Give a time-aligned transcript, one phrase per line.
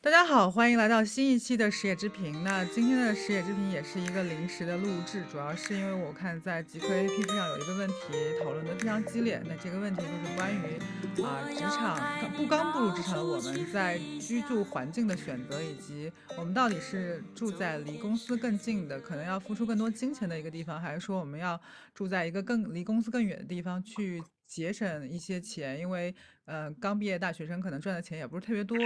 [0.00, 2.44] 大家好，欢迎来到新一期的食野之评。
[2.44, 7.94] 那今天的食野之评也是一个临时的录制，主要是因为我看在极客 APP 上有一个问题
[8.40, 9.42] 讨论的非常激烈。
[9.44, 10.78] 那这个问题就是关于
[11.20, 21.60] 啊职场不刚步入职场的我们在居住环境的选择，以及我们到底是住在离公司更近的，可能要付出更多金钱的一个地方，还是说我们要
[21.92, 25.76] 住在一个更离公司更远的地方去节省一些钱？
[25.76, 28.78] 因为呃刚毕业大学生可能赚的钱也不是特别多。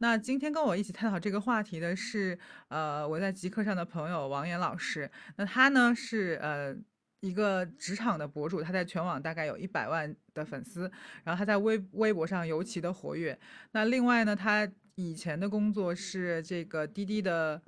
[0.00, 5.10] 那今天跟我一起探讨这个话题的是，呃，我在极客上的朋友王岩老师。
[5.36, 6.72] 那他呢是呃
[7.20, 10.90] 一个职场的博主，他在全网大概有一百万的粉丝，
[11.24, 13.36] 然后他在微微博上尤其的活跃。
[13.72, 17.60] 那另外呢，他以前的工作是这个滴滴的，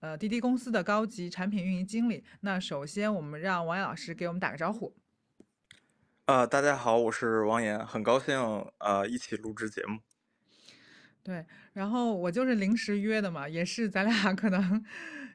[0.00, 2.24] 呃，滴滴公司的高级产品运营经理。
[2.40, 4.96] 那首先我们让王岩老师给我们打个招呼。
[6.24, 8.38] 呃，大家好，我是王岩，很高兴
[8.78, 9.98] 呃一起录制节目。
[11.24, 14.84] 对，然后我就是临时约的嘛，也是咱俩 可能，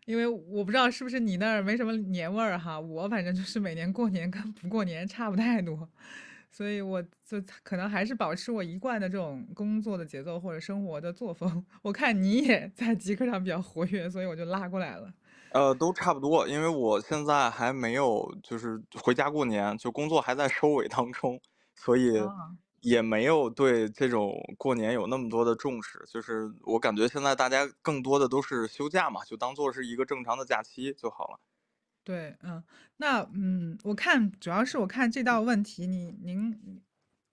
[0.06, 5.90] 因为我不知道是不是你那儿没什么年味儿哈，我反正就是每年过年跟不过年差不太多，
[6.52, 11.66] 所以我就可能还是保持我一贯的这种工作的节奏或者生活的作风。
[11.82, 15.12] 我看你也在极客上比较活跃，所以我就拉过来了。
[15.54, 21.42] 呃，都差不多，因为我现在还没有就是回家过年，就工作还在收尾当中，
[21.74, 22.20] 所以。
[22.82, 31.40] 也没有对这种过年有那么多的重视，就是我感觉现在大家更多的都是休假嘛，就当做是一个正常的假期就好了。
[32.04, 32.64] 对，嗯，
[32.98, 36.82] 那嗯，我看主要是我看这道问题，你您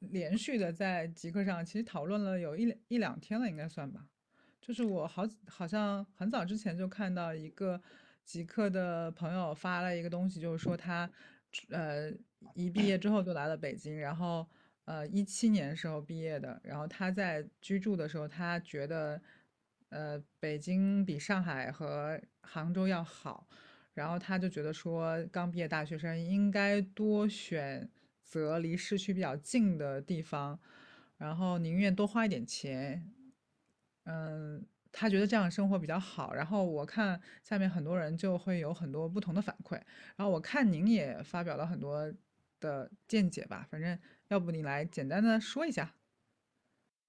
[0.00, 4.06] 连续的在极客上其实讨论了有一两一两天了，应该算吧。
[4.60, 7.80] 就是我好好像很早之前就看到一个
[8.24, 11.08] 极客的朋友发了一个东西，就是说他
[11.70, 12.10] 呃
[12.54, 14.46] 一毕业之后就来了北京，然后。
[14.86, 19.20] 呃，一七年时候毕业的，然后他在居住的时候，他觉得，
[19.88, 23.48] 呃，北京比上海和杭州要好，
[23.94, 27.90] 然后他就觉得说，刚毕业大学生应该多选
[28.22, 30.60] 择离市区比较近的地方，
[31.16, 33.12] 然后宁愿多花一点钱，
[34.04, 36.32] 嗯，他觉得这样生活比较好。
[36.32, 39.74] 然后我看下面很多人就会有很多不同的反馈，
[40.14, 42.14] 然后我看您也发表了很多
[42.60, 43.98] 的见解吧，反正。
[44.28, 45.94] 要不你来简单的说一下？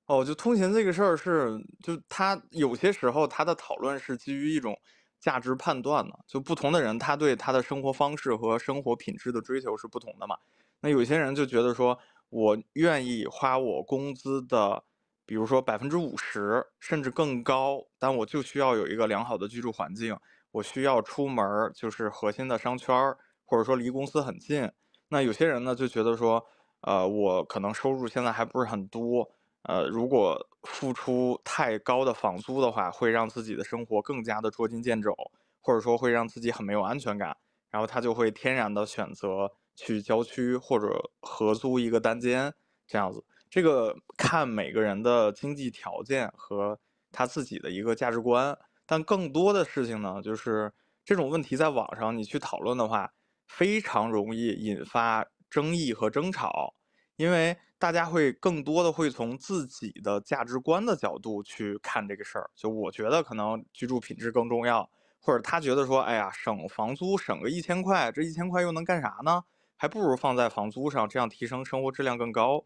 [0.05, 1.51] 哦，就通勤这个事儿是，
[1.83, 4.77] 就他有些时候他的讨论是基于一种
[5.19, 10.37] 价值判断的，就不同的人他对他的生活方式和生活品质的追求是不同的嘛。
[10.79, 14.83] 那有些人就觉得说，我愿意花我工资的，
[15.25, 20.17] 比如说百分之五十甚至更高，但我就需要有一个良好的居住环境，
[20.51, 21.45] 我需要出门
[21.75, 24.71] 就是核心的商圈儿，或者说离公司很近。
[25.09, 26.45] 那有些人呢就觉得说。
[26.87, 29.29] 呃，我可能收入现在还不是很多，
[29.63, 35.13] 呃，如果付出太高的房租的话，会让自己的生活更加的捉襟见肘，
[35.59, 37.35] 或者说会让自己很没有安全感，
[37.69, 42.53] 然后他就会天然的选择去郊区或者合租一个单间
[42.87, 43.21] 这样子。
[43.49, 46.79] 这个看每个人的经济条件和
[47.11, 50.71] 他自己的一个价值观，但更多的事情呢，就是
[51.03, 53.11] 这种问题在网上你去讨论的话，
[53.45, 55.27] 非常容易引发。
[55.49, 56.75] 争议和争吵，
[57.15, 62.49] 因为大家会更多的会从自己的价值观的角度去看这个事儿。
[62.55, 64.89] 就我觉得可能居住品质更重要，
[65.21, 69.43] 或者他觉得说，哎呀，省房租省个一千块，这一千块又能干啥呢？
[69.75, 72.65] 还不如放在房租上，这样提升生活质量更高。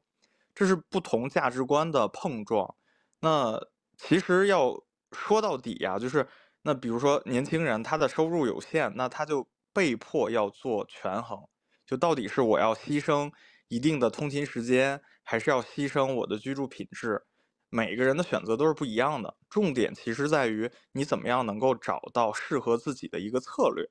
[0.55, 2.75] 这是不同价值观的碰撞。
[3.19, 3.59] 那
[3.97, 4.73] 其实要
[5.11, 6.27] 说到底呀，就是
[6.63, 11.47] 那比如说年轻人他的收入有限，那他就被迫要做权衡。
[11.91, 13.29] 就到底是我要牺牲
[13.68, 17.22] 一定的通勤时间，还是要牺牲我的居住品质？
[17.69, 19.35] 每个人的选择都是不一样的。
[19.50, 23.85] 重点其实在于你怎么样能够找到适合自己的一个策略，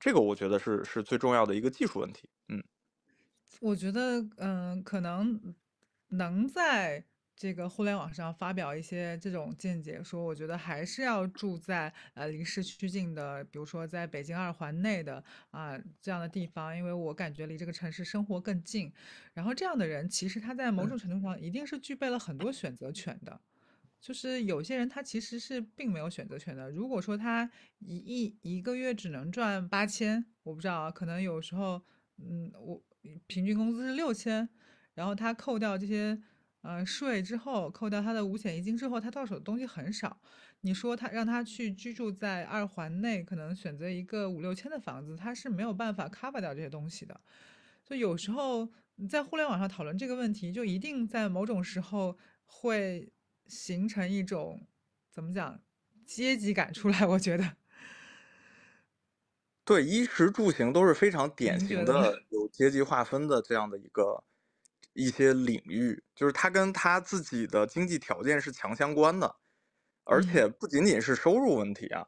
[0.00, 2.28] 这个我觉得是是最重要的一个技术问题。
[2.48, 2.60] 嗯，
[3.60, 5.54] 我觉得，嗯，可能
[6.08, 7.04] 能在。
[7.36, 18.92] 这个互联网上发表一些这种见解，说我觉得还是要住在呃离市区近的，比如说在北京二环内的啊这样的地方，因为我感觉离这个城市生活更近。
[19.32, 23.40] 然后这样的人其实他在某种程度上一定是具备了很多选择权的，
[24.00, 26.70] 就是有些人他其实是并没有选择权的。
[26.70, 27.50] 如果说他
[27.80, 31.82] 一一一个月只能赚八千，我不知道啊，可能有时候
[32.18, 32.80] 嗯我
[33.26, 34.48] 平均工资是六千，
[34.94, 36.16] 然后他扣掉这些。
[36.64, 40.18] 呃，税之后扣掉他的五险一金之后，他到手的东西很少。
[40.62, 47.20] 你说他让他去居住在二环内，可能选择一个五六千的房子，他是没有办法 cover 掉这些东西的。
[47.86, 48.66] 所以有时候
[49.10, 52.16] 在互联网上讨论这个问题，就一定在某种时候
[52.46, 53.12] 会
[53.46, 54.66] 形成一种
[55.10, 55.60] 怎么讲
[56.06, 57.56] 阶级感出来，我觉得。
[59.66, 61.84] 对，衣食住行都是非常典型？
[61.84, 64.24] 的有阶级划分的这样的一个
[64.94, 69.36] 一些领域，就是他跟他自己的经济条件是强相关的，
[70.04, 70.54] 而且嗯。
[70.60, 72.06] 不仅仅是收入问题啊，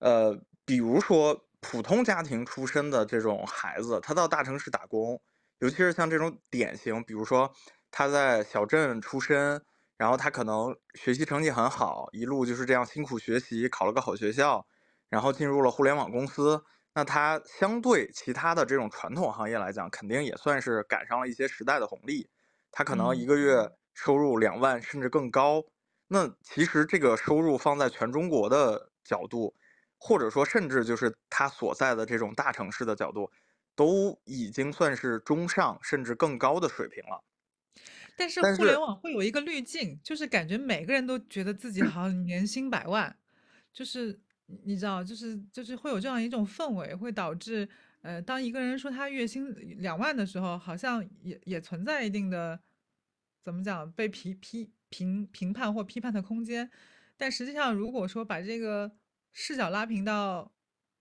[0.00, 5.20] 呃，比如说普通家庭出身的这种孩子，他到大城市打工，
[5.60, 7.52] 尤其是像这种典型，比如说
[7.90, 9.62] 他在小镇出身，
[9.96, 14.66] 然后他可能学习成绩很好，一路就是这样辛苦学习，考了个好学校，
[15.08, 16.64] 然后进入了互联网公司。
[16.94, 22.28] 那它相对其他的这种传统行业来讲，肯定也算是赶上了一些时代的红利。
[22.70, 23.26] 他可能一嗯。
[23.26, 25.64] 个月收入两万甚至更高，
[26.08, 29.54] 那其实这个收入放在全中国的角度，
[29.98, 33.30] 或者说甚至就是他所在的这种大城市的角度，
[33.76, 37.22] 都已经算是中上甚至更高的水平了。
[38.16, 43.18] 但是互联网会有一个滤镜，就是感觉每个人都觉得自己好像年薪百万，
[43.72, 47.68] 就是你知道，就是就是会有这样一种氛围，会导致，
[48.02, 52.60] 呃，当一个人说他月薪两万的时候，好像也也存在一定的，
[53.42, 56.70] 怎么讲，被批批评评判或批判的空间。
[57.16, 58.90] 但实际上如果说把这个
[59.32, 60.52] 视角拉平到，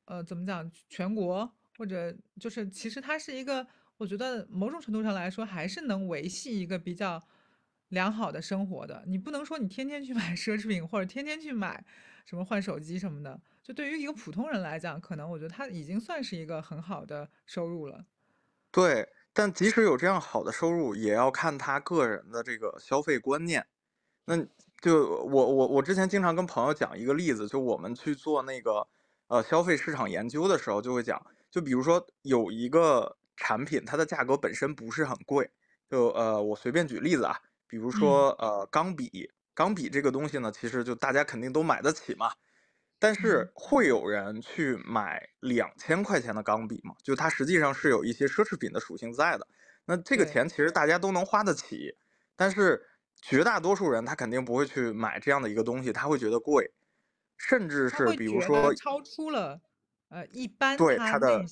[0.05, 3.65] 呃，怎么讲，全国，或者就是其实它是一个
[3.97, 7.21] 我觉得某种程度上来说，还是能维系一个比较
[7.89, 9.03] 良好的生活的。
[9.07, 11.83] 你不能说你天天去买奢侈品，或者天天去买
[12.25, 18.05] 什么换手机什么的，就对于一个普通人来讲，可能我觉得他已经算是一个很好的收入了。
[18.71, 23.67] 对，但即使有这样好的收入，也要看他个人的这个消费观念。
[24.25, 24.35] 那
[24.81, 28.87] 就我我我之前经常跟朋友讲一个例子，就我们去做那个，
[29.27, 35.51] 呃，消费市场研究的时候就会讲，就比如说有一个产品，它的价格本身不是很贵，
[35.89, 37.99] 就呃，我随便举例子啊，比如嗯。
[37.99, 42.31] 说，呃，钢笔，钢笔这个东西呢，其实就大家肯定都买得起嘛。
[42.99, 43.43] 但嗯。
[43.43, 46.95] 是会有人去买2000块钱的钢笔吗？
[47.03, 49.47] 就它实际上是有一些奢侈品的属性在的，
[49.85, 50.25] 那这个。
[50.25, 51.95] 钱其实大家都能花得起，
[52.35, 52.81] 但是
[53.21, 56.73] 绝大多数人他肯定不会去买这样的一个东西，他会觉得贵。
[57.37, 59.61] 甚至是比如说超出了，
[60.09, 61.45] 呃，一般对，他它的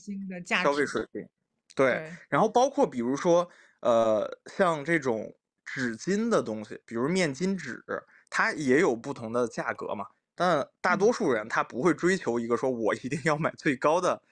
[0.53, 0.85] 消费。
[0.85, 1.27] 水平。
[1.75, 2.17] 对，对。
[2.29, 3.49] 然后包括比如说，
[3.81, 5.33] 呃，像这种
[5.73, 7.83] 纸巾的东西，比如面巾纸，
[8.29, 10.05] 它也有不同的价格嘛。
[10.35, 11.13] 但大多嗯。
[11.13, 14.23] 数人他不会追求一个说我一定要买最高的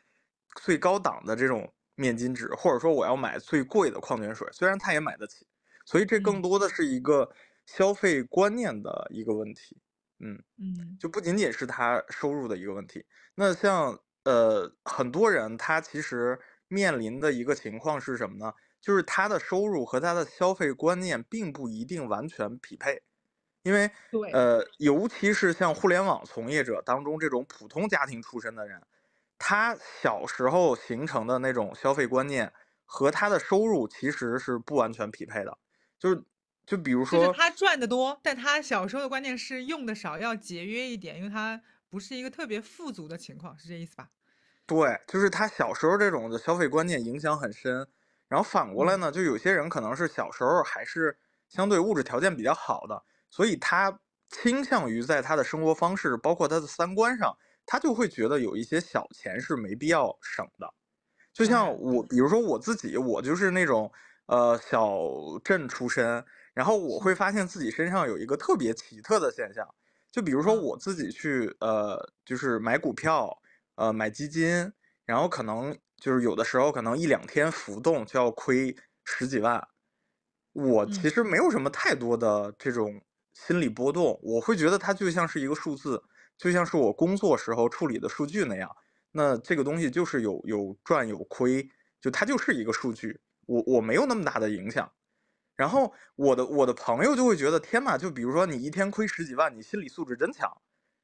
[0.63, 5.45] 最高档的这种面巾纸，或者说我要买最贵的矿泉水，虽然他也买得起。
[5.85, 6.43] 所以这更嗯。
[6.43, 7.29] 多的是一个
[7.65, 9.81] 消费观念的一个问题，
[10.19, 10.43] 嗯。
[10.57, 10.99] 嗯。
[10.99, 13.05] 就不仅仅是他收入的一个问题。
[13.35, 18.53] 那像，呃，很多人他其实面临的一个情况是什么呢？
[18.81, 23.01] 就是他的收入和他的消费观念并不一定完全匹配。
[23.63, 24.31] 因为，对。
[24.33, 28.81] 呃，尤其是像互联网从业者当中这种普通家庭出身的人，
[29.37, 32.53] 他小时候形成的那种消费观念，
[32.85, 35.57] 和他的收入其实是不完全匹配的。
[35.99, 36.23] 就是
[36.65, 44.09] 就比如说就是他赚的多，但他小时候的观念是用的少，要节约一点，因为他不是一个特别富足的情况，是这意思吧？
[44.69, 47.87] 对，就是他小时候这种的消费观念影响很深。
[48.29, 48.99] 然后反过来嗯。
[48.99, 51.17] 呢，就有些人可能是小时候还是
[51.49, 53.99] 相对物质条件比较好的，所以他
[54.29, 57.35] 倾向于在他的生活方式，包括他的三观上，
[57.65, 60.73] 他就会觉得有一些小钱是没必要省的。
[61.33, 61.45] 就。
[61.45, 63.91] 像我比如说我自己，我就是那种，
[64.27, 64.99] 呃，小
[65.43, 66.99] 镇出身，然后我。
[66.99, 69.67] 会发现自己身上有一个特别奇特的现象。
[70.11, 70.59] 就比如说嗯。
[70.59, 73.41] 我自己去，呃，就是买股票，
[73.75, 74.73] 呃，买基金，
[75.05, 79.67] 然后可能就是有的时候可能一两天浮动就要亏十几万。
[80.53, 81.11] 我其嗯。
[81.11, 83.01] 实没有什么太多的这种
[83.33, 86.03] 心理波动，我会觉得它就像是一个数字，
[86.37, 88.69] 就像是我工作时候处理的数据那样。
[89.11, 91.69] 那这个东西就是有有赚有亏，
[92.01, 94.91] 就它就是一个数据，我我没有那么大的影响。
[95.55, 100.51] 然后我的我的朋友就会觉得，天呐，就比如说你一天亏十几万，你心理素质真强。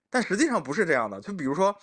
[0.10, 1.75] 但实际上不是这样的，就比如说，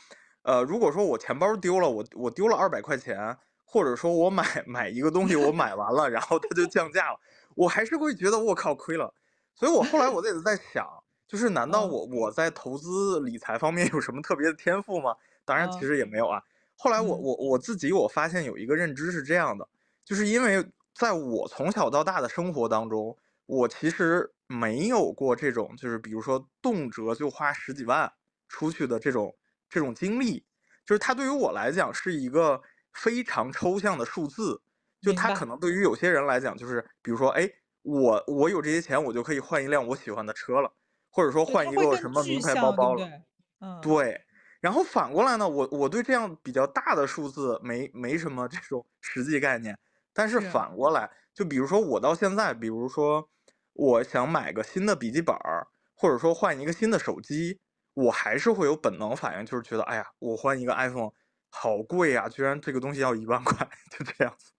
[0.42, 7.18] 呃，如果说我钱包丢了，我我丢了二百块钱，或者说我买 买一个东西，我 买完了，然后它就降价了，
[7.54, 9.14] 我还是会觉得我靠，亏了。
[9.54, 10.84] 所以我后来我也在想，
[11.28, 11.86] 就是难道嗯。
[11.86, 15.14] 我我在投资理财方面有什么特别的天赋吗？
[15.44, 15.86] 当然其嗯。
[15.86, 16.42] 实也没有啊。
[16.76, 17.20] 后来我嗯。
[17.20, 19.68] 我我自己我发现有一个认知是这样的，
[20.04, 28.10] 就是因为在我从小到大的生活当中，我其实没有过这种就是比如说动辄就花十几万
[28.48, 29.32] 出去的这种
[29.72, 30.44] 这种经历。
[30.86, 32.60] 就是它对于我来讲是一个
[32.92, 34.60] 非常抽象的数字，
[35.00, 35.46] 就它可。
[35.46, 37.48] 能对于有些人来讲就是，比如说，哎，
[37.82, 40.72] 我我有这些钱，我就可以换一辆我喜欢的车了。
[41.10, 43.06] 或者说，换一个什么名牌包包了。
[43.06, 43.22] 对？
[43.60, 44.20] 嗯，对，
[44.60, 49.78] 然后反过来呢，我我对这样比较大的数字没没什么这种 实际概念，
[50.12, 53.28] 但是是，反过来，就比如说我到现在，比如说
[53.74, 57.60] 我想买个新的笔记本儿，或者说换一个新的手机，
[57.94, 61.12] 我还是会有本能反应，就是觉得，哎呀，我换一个 iPhone
[61.50, 64.52] 好贵呀，居然这个东西要一万块，就这样子。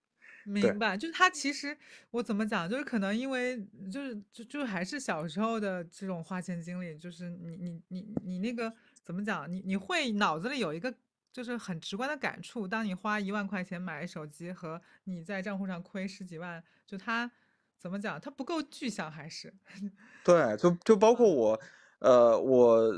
[0.44, 0.98] 明白。
[0.98, 1.78] 就是它其实
[2.12, 3.58] 我怎么讲，就是可能因为
[3.92, 8.72] 就是就就还是小时候的这种花钱经历，就是你你你你那个
[9.04, 10.94] 怎么讲，你你会脑子里有一个
[11.32, 17.32] 就是很直观的感触，当你花一万块钱买手机和你在账户上亏十几万，就它
[17.80, 19.54] 怎么讲，它不够具象，还是
[20.24, 21.60] 对，就就包括嗯我，
[22.00, 22.90] 呃，我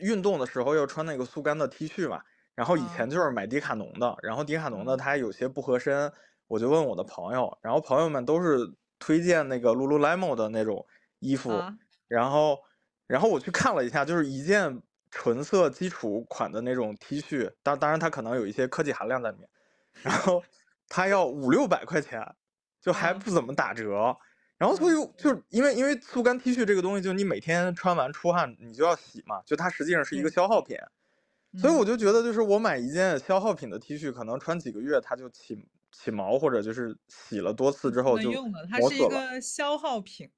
[0.00, 2.20] 运动的时候要穿那个速干的 T 恤嘛，
[2.54, 4.98] 然后以前啊就是买迪卡侬的，然后迪卡侬的嗯。
[4.98, 6.12] 它有些不合身，
[6.46, 8.58] 我就问我的朋友，然后朋友们都是
[8.98, 10.84] 推荐那个 Lululemon 的那种
[11.20, 11.72] 衣服，啊。
[12.08, 12.58] 然后
[13.06, 19.48] 然后我去看了一下，就是一件纯色基础款的那种 T 恤，当当然它可能有一些科技含量在里面，
[20.02, 20.42] 然后
[20.88, 22.20] 它要五六百块钱，
[22.80, 24.16] 就还啊不怎么打折。
[24.60, 30.76] 然后所以嗯就是因为因为速干 T 恤这个东西，就你每天穿完出汗你就要洗嘛，就它实际上是一个消耗品，
[31.56, 31.76] 所以嗯。
[31.78, 39.08] 我就觉得就是我买一件消耗品的 T 恤，可能穿几个月它就起起毛，或者就是洗了多次之后就能用了，它是一。
[39.08, 40.28] 个消耗品，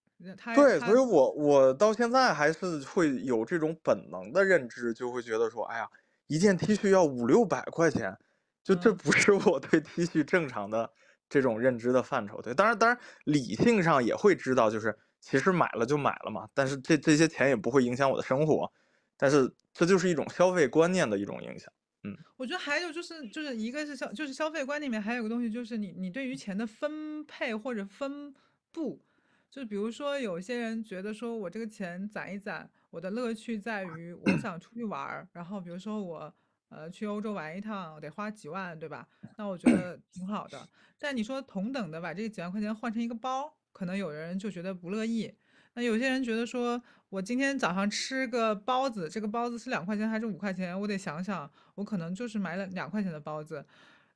[0.55, 5.88] 对，所以我我到现在还是会有这种本能的认知，就会觉得说，哎呀，
[6.29, 8.17] 一件 T 恤要五六百块钱，
[8.62, 10.88] 就这嗯，不是我对 T 恤正常的
[11.32, 12.42] 这种认知的范畴。
[12.42, 18.70] 对，当然当然理性上也会知道，就是其实买了就买了嘛，但是这这些钱也不会影响我的生活，
[19.16, 21.72] 但是这就是一种消费观念的一种影响。
[22.04, 28.34] 嗯，我觉得还有就是就是一个是消就是消费观里面还有个东西就是你你对于钱的分配或者分
[28.70, 29.00] 布，
[29.50, 36.34] 就比如说有些人觉得说我这个钱攒一攒，我的乐趣在于我想出去玩儿，然后比如说我
[36.73, 39.07] 呃去欧洲玩一趟得花几万，对吧？
[39.37, 40.67] 那我觉得挺好的。
[40.99, 45.35] 但你说同等的把这几万块钱换成一个包，可能有人就觉得不乐意。
[45.75, 50.79] 那有些人觉得说，我今天早上吃个包子，这个包子是两块钱还是五块钱？
[50.79, 53.64] 我得想想，我可能就是买了两块钱的包子，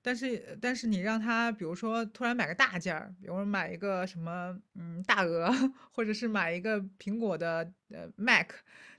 [0.03, 5.51] 但是但是你让他比如说突然买个大件儿，比如说买一个什么嗯大鹅，
[5.91, 8.51] 或者是买一个苹果的呃 Mac，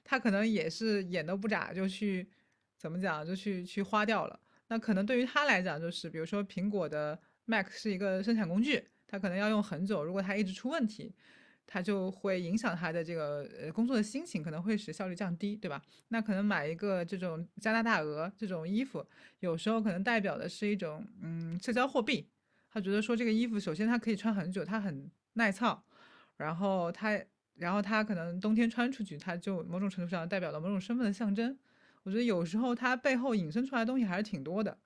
[0.04, 2.28] 他可能也是眼都不眨就去
[2.78, 4.40] 怎么讲就去去花掉了。
[4.68, 11.14] 那可能对于他来讲，就是比如说苹果的 Mac 是一个生产工具，他可能要用很久，如果他一直出问题，
[11.66, 15.82] 他就会影响他的这个呃工作的心情，可能会使效率降低，对吧？
[16.10, 19.06] 那可能买一个这种加拿大鹅这种衣服，
[19.40, 22.30] 有时候可能代表的是一种嗯社交货币。
[22.70, 25.82] 他觉得说这个衣服，首先它可以穿很久，它很耐操，
[26.36, 27.20] 然后它
[27.56, 31.58] 然后它可能冬天穿出去，它就某种程度上代表了某种身份的象征。
[32.08, 34.78] 我觉得有时候它背后引申出来的东西还是挺多的。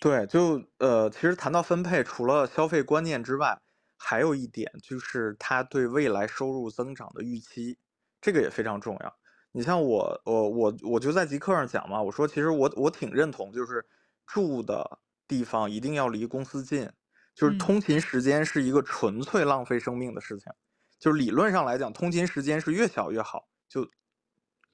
[0.00, 3.60] 对，就呃，其实谈到分配，除了消费观念之外，
[3.98, 7.76] 还有一点就是他对未来收入增长的预期，
[8.18, 9.14] 这个也非常重要。
[9.52, 13.84] 你像我，我我我就在极客上讲嘛，我说其实我我挺认同，就是
[14.26, 16.90] 住的地方一定要离公司近，
[17.34, 20.50] 就是嗯，通勤时间是一个纯粹浪费生命的事情，
[20.98, 23.86] 就是理论上来讲，通勤时间是越小越好，就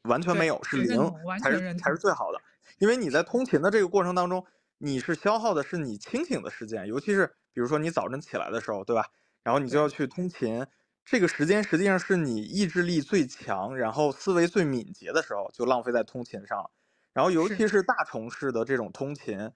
[0.05, 1.97] 完全没，有，是零才是才是。
[1.97, 2.41] 最好的。
[2.79, 4.45] 因为你在通勤的这个过程当中，
[4.79, 9.07] 你是消耗的是你清醒的时间，尤其是比如说你早晨起来的时候，对吧？
[9.43, 10.67] 然后你就要，去通勤，
[11.05, 16.71] 这个时间实际上是你意志力最强，然后思维最敏捷的时候，就浪费在通勤上了。
[17.13, 19.53] 然后尤，其是大城市的这种通勤，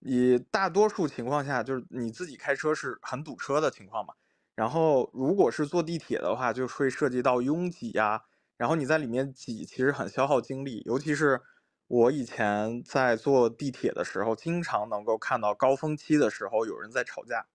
[0.00, 4.14] 你大多数情况下就是你自己开车是很堵车的情况嘛。
[4.56, 8.24] 然后如果是坐地铁的话，就会涉及到拥挤呀，
[8.60, 10.82] 然后你在里面挤，其实很消耗精力。
[10.84, 11.40] 尤其是
[11.86, 17.46] 我以前在坐地铁的时候，经常能够看到高峰期的时候有人在吵架，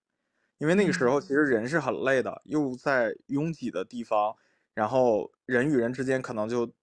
[0.58, 1.10] 因为那个时嗯。
[1.10, 4.36] 候其实人是很累的，又在拥挤的地方，
[4.74, 6.74] 然后人与人之间可能就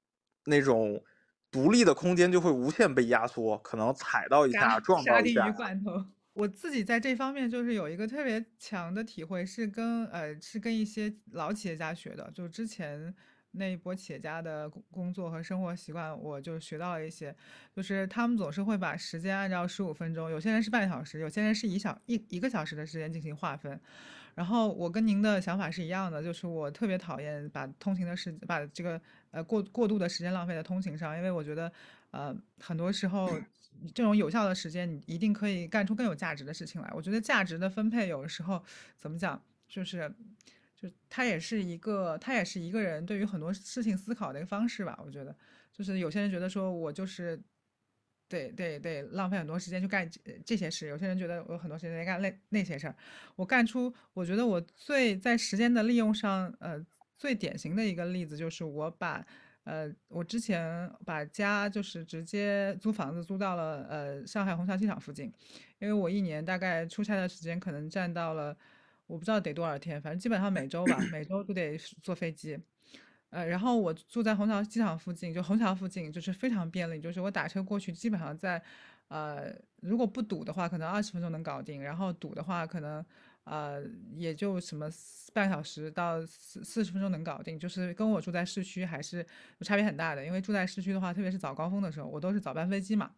[0.45, 1.03] 那种
[1.51, 5.53] 独立的空间就会无限被压缩，可能踩到一下、撞到一下。
[5.55, 6.05] 罐头。
[6.35, 13.15] 我自己在这方面就是有一个特别强的体会，是跟呃是跟一些老企业家学的，就之前
[13.53, 17.35] 那一波企业家的工作和生活习惯，我就学到了一些，
[17.75, 23.79] 就是他们总是会把时间按照十五分钟，有些人是半小时，有些人是一小一一个小时的时间进行划分。
[24.35, 28.99] 然后我跟您的想法是一样的，就是我特别讨厌把通勤的时把这个
[29.31, 31.71] 呃过过度的时间浪费在通勤上，因为我觉得
[32.13, 33.31] 呃很多时候
[33.95, 36.91] 这种有效的时间，你一定可以干出更有价值的事情来。
[36.95, 38.65] 我觉得价值的分配有的时候
[38.97, 40.11] 怎么讲，就是
[40.83, 44.99] 就他也是一个，他也是一个人对于很多事情思考的一个方式吧。
[45.05, 45.37] 我觉得，
[45.73, 47.41] 就是有些人觉得说我就是
[48.29, 52.97] 得得得浪费很多时间去干这这些事，有些人觉得我有很多时间在干那那些事儿。
[53.37, 56.85] 我干出，我觉得我最在时间的利用上，呃，
[57.17, 59.25] 最典型的一个例子就是我把。
[59.65, 65.33] 呃，我之前把家就是直接租房子租到了呃上海虹桥机场附近，
[65.79, 68.57] 因为我一年大概出差的时间可能占到了，
[69.13, 72.59] 我不知道得多少天，反正基本上每周吧，每周都得坐飞机。
[73.29, 78.63] 呃，然后我住在虹桥机场附近，就虹桥附近就是非常便利，就是我打车过去基本上在，
[79.09, 83.05] 呃，如果不堵的话，可能二十分钟能搞定，然后堵的话可能。
[83.45, 83.83] 呃，
[84.15, 84.89] 也就什么
[85.35, 89.27] 半小时到四四十分钟能搞定，就是跟我住在市区还是
[89.63, 90.25] 差别很大的。
[90.25, 93.11] 因为住在市区的话，特别是早高峰的时候，我都是早班飞机嘛，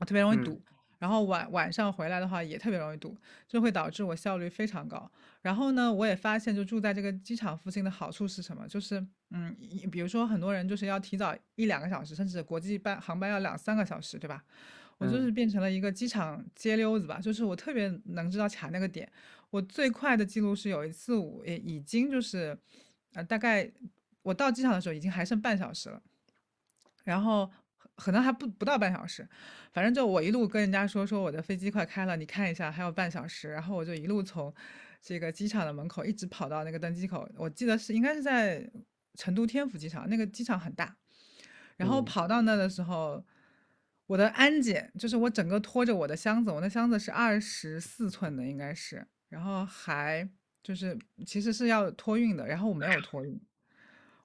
[0.00, 0.62] 我特别容易堵。
[1.04, 3.14] 然后晚晚上回来的话也特别容易堵，
[3.46, 5.10] 就会导致我效率非常高。
[5.42, 8.66] 然后呢，我也发现就住在这个机场附近的好处是什么？
[8.66, 9.54] 就是嗯，
[9.92, 14.42] 比如说很多人就是要提早一两个小时，甚至国际班航班要两三个小时，对吧？
[14.96, 19.06] 我就是变成了一个机场街溜子吧，就是我特别能知道卡那个点。
[19.50, 22.56] 我最快的记录是有一次，我也已经就是，
[23.12, 23.70] 呃，大概
[24.22, 26.00] 我到机场的时候已经还剩半小时了，
[27.04, 27.50] 然后
[27.96, 29.28] 可能还不不到半小时，
[29.72, 34.52] 反正就我一路跟人家说说我的飞机快开了，你看一下还有半小时，然后我就一路从
[35.00, 38.68] 这个机场的门口一直跑到那个登机口，我记得是应该是在
[39.14, 40.96] 成都天府机场，那个机场很大，
[41.76, 43.24] 然后跑到那的时候，
[44.06, 49.06] 我的安检就是我整个拖着我的箱子，我那箱子是二十四寸的，应该是。
[49.28, 50.28] 然后还
[50.62, 50.96] 就是
[51.26, 53.40] 其实是要托运的，然后我没有托运，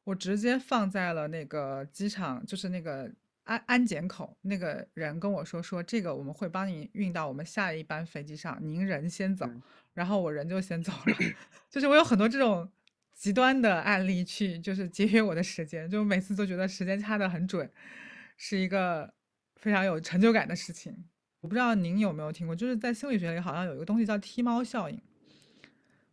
[0.04, 3.12] 我直接放在了那个机场，就是那个
[3.50, 9.50] 安安检口，那个人跟我说说这个我们会帮你运到我们下一班飞机上，您人先走，
[9.94, 11.16] 然后我人就先走了，
[11.68, 12.70] 就是我有很多这种
[13.16, 17.68] 极端的案例去就是节约我的时间，就每次都觉得时间掐的很准，
[18.38, 19.12] 是一个
[19.56, 21.06] 非常有成就感的事情。
[21.42, 25.02] 我不知道您有没有听过，就是在心理学里好像有一个东西叫踢猫效应，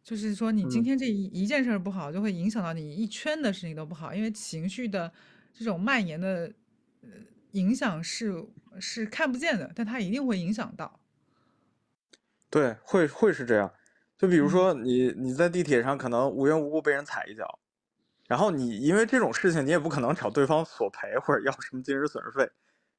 [0.02, 5.12] 就是说你今天这一一件事不好，就会影响到你一圈的事情都不好，因为情绪的
[5.52, 6.52] 这种蔓延的呃
[7.52, 8.46] 影响是
[8.80, 11.00] 是看不见的，但它一定会影响到。
[12.50, 13.72] 对，会会是这样。
[14.16, 17.58] 就比如说你你在地铁上可能无缘无故被人踩一脚，
[18.28, 22.50] 然后你因为这种事情你也不可能找对方索赔或者要什么精神损失费。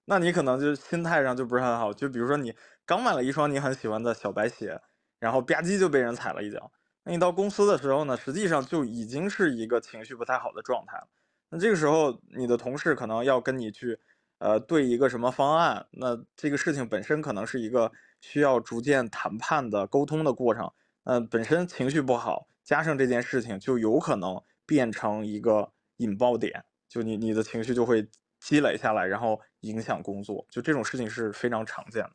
[0.05, 4.79] 那你可能就心态上就不是很好，就比如说你刚买了一双你很喜欢的小白鞋，
[5.19, 6.71] 然后吧唧就被人踩了一脚。
[7.03, 11.07] 那你到公司的时候呢，实际上就已经是一个情绪不太好的状态了。
[11.49, 13.99] 那这个时候你的同事可能要跟你去，
[14.39, 20.71] 呃，对一个什么方案，那这个事情本身可能是一个需要逐渐谈判的沟通的过程。
[21.03, 28.07] 嗯，本身情绪不好，加上这件事情就有可能变成一个引爆点，就你你的情绪就会。
[28.39, 32.11] 积累下来，然后影响工作，就这种事情是非常常见的。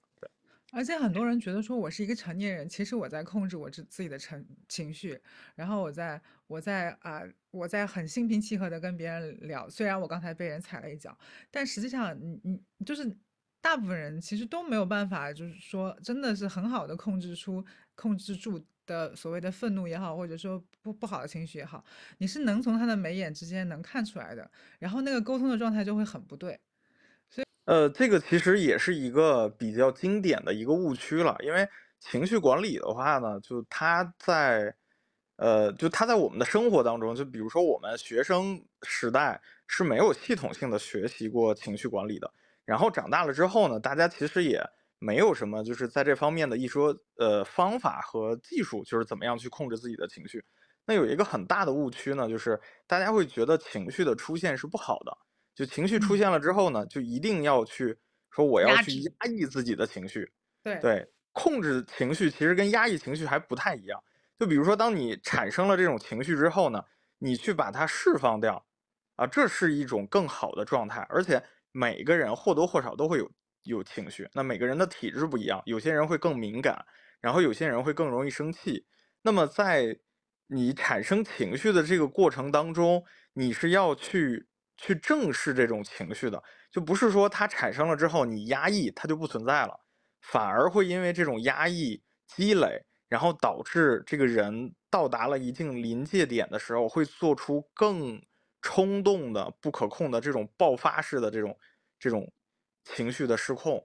[0.72, 5.20] 而且很多人觉得说我是一个成年人，其实我在控制我自自己的成情绪，
[5.54, 9.68] 然后我在我在啊，我在很心平气和的跟别人聊。
[9.68, 11.16] 虽然我刚才被人踩了一脚，
[11.50, 13.16] 但实际上你你就是
[13.60, 18.64] 大部分人其实都没有办法，就是说真的是很好的控制出控制住。
[18.84, 21.84] 的所谓的愤怒也好，或者说不不好的情绪也好，
[22.18, 26.58] 你是能从他的眉眼之间能看出来的，然后那个沟通的状态就会很不对。
[27.64, 31.68] 呃，这个其实也是一个比较经典的一个误区了，因为
[32.00, 34.74] 情绪管理的话呢，就他在，
[35.36, 42.32] 呃，就他在我们的生活当中，就比如说我们学生时代是没有系统性的学习过情绪管理的，
[42.64, 44.62] 然后长大了之后呢，大家其实也。
[45.04, 50.44] 没有什么，就是在这方面的一说，呃，方法和技术，就是怎么样去控制自己的情绪。
[50.86, 55.18] 那有一个很大的误区呢，就是大家会觉得情绪的出现是不好的，
[55.54, 57.98] 就情绪出现了之后呢，就一定要去
[58.30, 60.30] 说我要去压抑自己的情绪。
[60.62, 64.02] 对对，控制情绪其实跟压抑情绪还不太一样。
[64.38, 66.82] 就比如说，当你产生了这种情绪之后呢，
[67.18, 68.66] 你去把它释放掉，
[69.16, 71.06] 啊，这是一种更好的状态。
[71.08, 73.30] 而且每个人或多或少都会有。
[73.64, 76.84] 有情绪，那每个人的体质不一样，有些人会更敏感，
[77.20, 78.84] 然后有些人会更容易生气。
[79.22, 80.00] 那么在
[80.48, 84.48] 你产生情绪的这个过程当中，你是要去
[84.82, 89.74] 去正视这种情绪的，就不是说它产生了之后你压抑它就不存在了，
[90.20, 98.20] 反而会因为这种压抑积累，然后导致这个人到达了一定临界点的时候，会做出更
[98.60, 101.56] 冲动的、不可控的这种爆发式的这种
[101.98, 102.30] 这种。
[102.84, 103.80] 情绪的失控，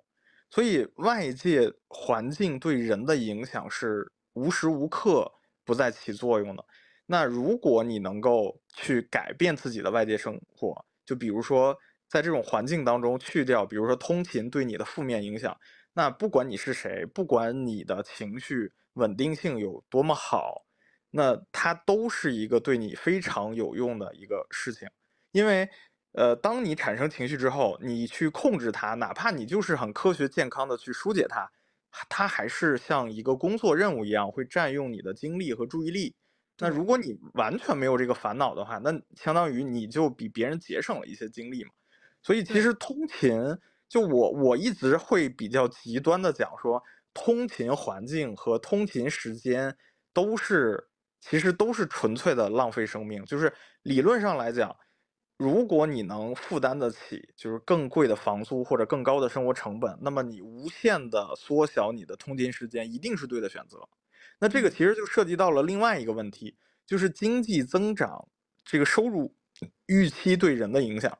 [0.49, 5.31] 所以外界环境对人的影响是无时无刻
[5.63, 6.65] 不在起作用的。
[7.05, 11.75] 那如果你能够去改变自己的外界生活，就比如说
[12.07, 15.57] 在这种环境当中去掉，比如说通勤对你的负面影响，
[15.93, 20.67] 那不管你是谁，不管你的情绪稳定性有多么好，
[21.09, 24.87] 那它都是一个对你非常有用的一个事情，
[25.31, 25.67] 因为。
[26.13, 31.47] 呃，当你产生情绪之后，你去控制它，哪怕你就是很科学健康的去疏解它，
[32.09, 36.15] 它还是像一个工作任务一样，会占用你的精力和注意力。
[36.57, 41.69] 那如果你完全没有这个烦恼的话，那相当于你就比别人节省了一些精力嘛。
[42.21, 46.81] 所以其实通勤，就我我一直会比较极端的讲说，
[47.13, 49.75] 通勤环境和通勤时间
[50.13, 50.87] 都是
[51.21, 53.23] 其实都是纯粹的浪费生命。
[53.25, 54.75] 就是理论上来讲。
[55.39, 63.87] 如果你能负担得起，就是更贵的房租或者更高的生活成本，那么你无限的缩小你的通勤时间，一定是对的选择。
[64.39, 68.27] 那这个其实就涉及到了另外一个问题，就是经济增长
[68.63, 69.33] 这个收入
[69.87, 71.17] 预期对人的影响。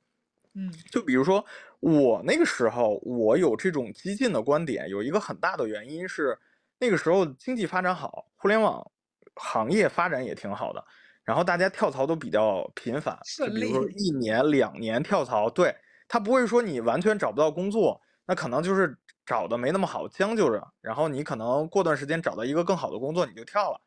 [0.53, 1.45] 嗯，就比如说
[1.79, 6.37] 我那个时候，我有这种激进的观点，有一个很大的原因是
[6.79, 8.91] 那个时候经济发展好，互联网
[9.35, 10.83] 行业发展也挺好的。
[11.23, 15.75] 然后大家跳槽都比较频繁，就比如说一年两年跳槽，对
[16.07, 18.97] 他不会说你完全找不到工作，那可能就是
[19.27, 20.67] 找的没那么好，将就着。
[20.81, 23.79] 然后你可能过段时间找到一个更好的工作，你就跳了。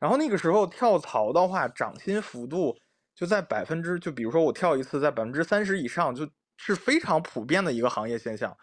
[0.00, 2.76] 然后那个时候跳槽的话，涨薪幅度
[3.14, 8.56] 就在百分之，就比如说我跳一次在百分之三十以上，就是非常普遍的一个行业现象。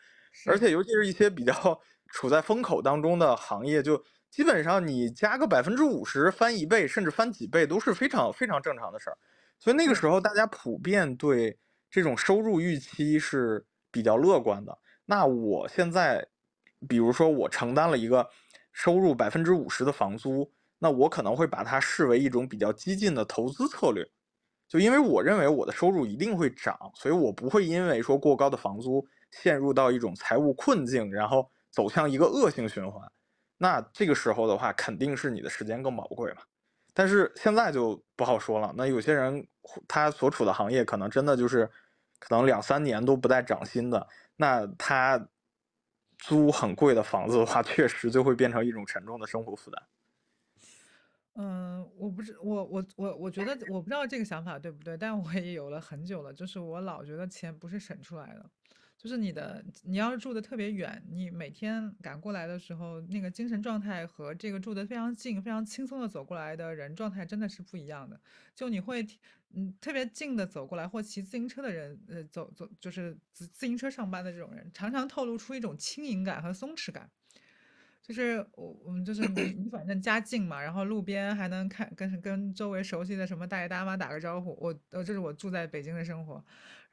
[0.48, 1.54] 而且尤其是一些比较
[2.08, 4.04] 处在风口当中的行业，就。
[4.34, 9.18] 基本上你加个百分之五十，翻一倍甚至翻几倍都是非常非常正常的事儿。
[9.60, 11.56] 所以那个时候大家普遍对
[11.88, 14.76] 这种收入预期是比较乐观的。
[15.06, 16.28] 那我现在，
[16.88, 18.30] 比如说我承担了一个
[18.72, 24.08] 收入百分之五十的房租，那我可能会把它视为一种比较激进的投资策略。
[24.68, 33.12] 就因为我认为我的收入一定会涨，所以我不会因为说过高的房租陷入到一种财务困境，然后走向一个恶性循环。
[33.58, 36.42] 那这个时候的话，肯定是你的时间更宝贵嘛。
[36.94, 38.74] 但是现在就不好说了。
[38.76, 39.46] 那有些人
[39.88, 41.70] 他所处的行业可能真的就是
[42.20, 45.30] 可能两三年都不带涨薪的，那他
[46.18, 49.84] 租很贵的房子的话，确实就会变成一种沉重的生活负担。
[51.36, 58.50] 嗯，我不是我我我我觉得我不知道这个想法对不对，但我也有了很久了，就是我老觉得钱不是省出来的。
[59.04, 68.18] 就是你的，你要是住的特别远，你每天赶过来的时候，那个精神状态和这个住的非常近、非常轻松的走过来的人状态真的是不一样的。
[68.56, 69.06] 就你会，
[69.54, 77.10] 嗯，特别近的走过来或骑自行车的人，呃，走走就是自自行车上班的这种人，常常透露出一种轻盈感和松弛感。
[78.02, 84.58] 就是我我们就是你你反正家近嘛，然后路边还能看跟跟周围熟悉的什么大爷大妈打个招呼。
[84.62, 86.44] 我呃这是我住在北京的生活。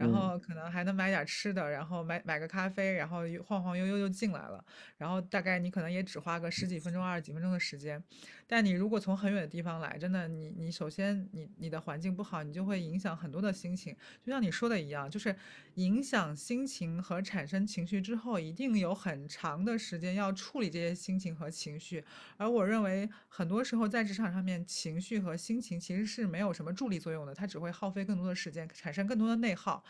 [0.01, 4.65] 然后可能还能买点吃的，然后买买个咖啡，然后晃晃悠悠就进来了。
[4.97, 8.03] 然后大概你可能也只花个十几分钟、二十几分钟的时间。
[8.47, 13.95] 但你如果从很远的地方来，真的，你你首先你你的环境不好，你就会影响很多的心情。
[14.25, 15.37] 就像你说的一样，就是
[15.75, 22.03] 影响心情和产生情绪之后，一定有很长的时间要处理这些心情和情绪。
[22.39, 29.85] 而我认为，很多时候在职场上面，情绪和心情其实是没有什么助力作用的，它只会耗费更多的时间，产生更多的内耗。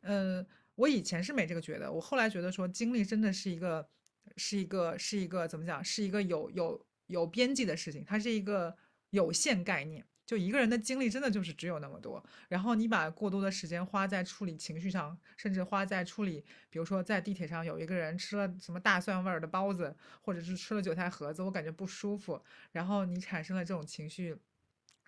[0.00, 3.88] 呃，我以前是没这个觉得，我后来觉得说，精力真的是一个，
[4.36, 8.76] 是一个，是一个怎么讲，是一个有有有边际的事情，它是一个
[9.10, 10.04] 有限概念。
[10.26, 22.42] 就一个人的精力真的就是只有那么多，然后你把过多的时间花在处理情绪上，甚至花在处理，比如说在地铁上有一个人吃了什么大蒜味儿的包子，或者是吃了韭菜盒子，我感觉不舒服，
[22.72, 24.36] 然后你产生了这种情绪。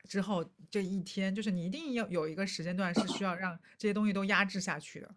[0.09, 5.15] 之后这一天，就是你一定要有一个时间段是需要让这些东西都压制下去的。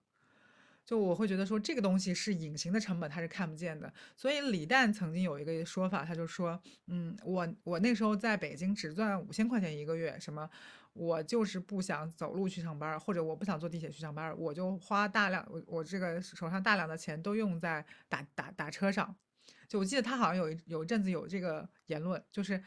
[0.84, 3.93] 就我会觉得说，这个东西是隐形的成本，它是看不见的。
[4.17, 10.49] 所以李诞曾经有一个说法，他就说：“嗯，我我那时候在北京只赚五千块钱一个月，什么，
[10.91, 19.15] 我就是不想走路去上班，或者我不想坐地铁去上班，我就花大量我我这个手上大量的钱都用在打打打车上。
[19.69, 22.62] 就我记得他好像有一有一阵子有这个言论，就是。”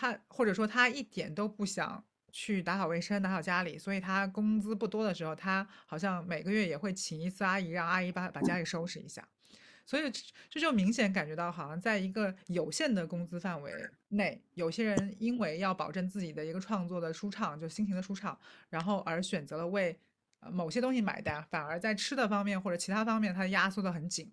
[0.00, 9.26] 他或者说他一点都不想去打扫卫生、打扫家里，所以他工资不多的时候，他好像每个月也会请一次阿姨，让阿姨把把家里收拾一下。
[9.84, 10.02] 所以
[10.48, 13.72] 这就明显感觉到，好像在一个有限的工资范围
[14.10, 19.98] 内，有些人因为要保证自己的一个创作的舒畅，就心情的舒畅，然后而选择了为
[20.52, 24.30] 某些东西买单，反而在吃的方面或者其他方面，他压缩的很紧。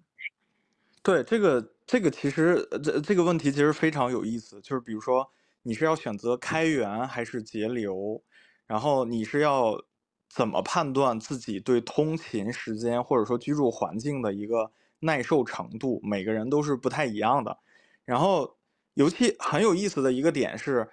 [1.02, 5.28] 对这个这个其实这这个问题其实非常有意思，就是比如说。
[5.68, 8.22] 你是要选择开源还是节流，
[8.68, 9.84] 然后你是要
[10.30, 17.58] 怎么判断自己对通勤时间或者说居住环境的一个耐受程度，每个人都是不太一样的。
[18.04, 18.56] 然后，
[18.94, 20.88] 尤其很有意思的一个点是，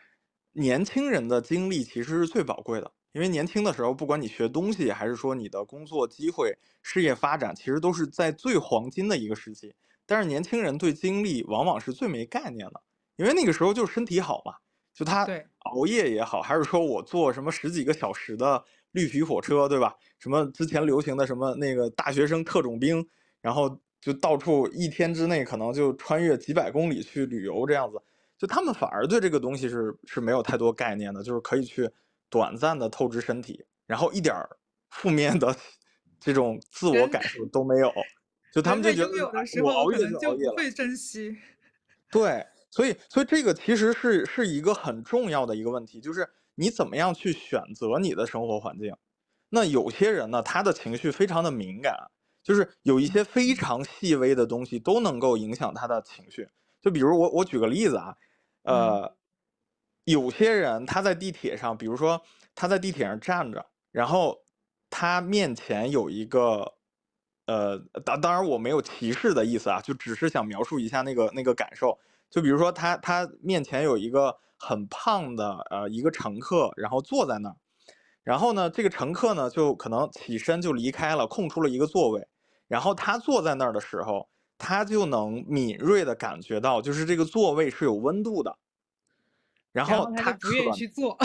[0.53, 9.75] 年轻人的精力其实是最宝贵的，因为年轻的时候，不管你学东西还是说你的工作机会、事业发展，其实都是在最黄金的一个时期。
[10.07, 12.81] 但是年轻人对精力往往是最没概念的，
[13.16, 14.55] 因为那个时候就身体好嘛，
[14.94, 15.27] 就他
[15.61, 19.94] 熬夜也好，还是说我坐什么十几个小时的绿皮火车，对吧？
[20.18, 23.07] 什么之前流行的什么那个大学生特种兵，
[23.40, 23.79] 然后。
[24.03, 28.03] 就到处一天之内可能就穿越几百公里去旅游这样子，
[28.37, 31.88] 就他们反而对这个东西是是没有太多概念的，就是可以去
[32.29, 34.35] 短暂的透支身体，然后一点
[34.90, 35.55] 负面的
[36.18, 37.92] 这种自我感受都没有，
[38.53, 39.25] 就他们就觉得
[39.62, 40.55] 我熬夜就熬夜了。
[40.57, 41.37] 会珍惜。
[42.11, 48.97] 对，所以所以这个其实是是一个很重要的一个问题，就是你怎么样去选择你的生活环境。
[49.51, 51.95] 那有些人呢，他的情绪非常的敏感。
[52.45, 56.49] 就是有一些非常细微的东西都能够影响他的情绪，
[56.81, 58.17] 就比如我我举个例子啊，
[58.65, 59.17] 呃，
[60.03, 62.21] 有些人他在地铁上，比如说
[62.53, 64.39] 他在地铁上站着，然后
[64.91, 66.75] 他面前有一个，
[67.47, 71.97] 呃，当当然我没有歧视的意思啊，就只是想描述一下那个那个感受，
[72.33, 77.57] 就比如说他他面前有一个很胖的呃一个乘客，然后坐在那儿，
[78.25, 82.27] 然后呢这个乘客呢就可能起身就离开了，空出了一个座位。
[82.66, 88.57] 然后他坐在那儿的时候，他就能敏锐的感觉到，就是这个座位是有温度的。
[89.73, 91.18] 然后他不愿意去坐。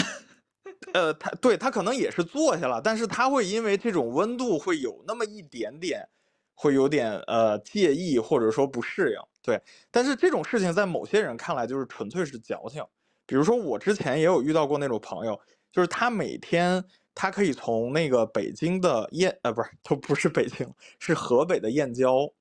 [0.93, 6.09] 呃，他对他可能也是坐下了，但是他会因为这种温度会有那么一点点，
[6.53, 9.19] 会有点呃介意或者说不适应。
[9.47, 12.83] 对，但是这种事情在某些人看来就是纯粹是矫情。
[13.25, 15.39] 比如说我之前也有遇到过那种朋友，
[15.71, 16.83] 就是他每天。
[17.19, 22.31] 他可以从那个北京的燕，呃，不是，都不是北京，是河北的燕郊，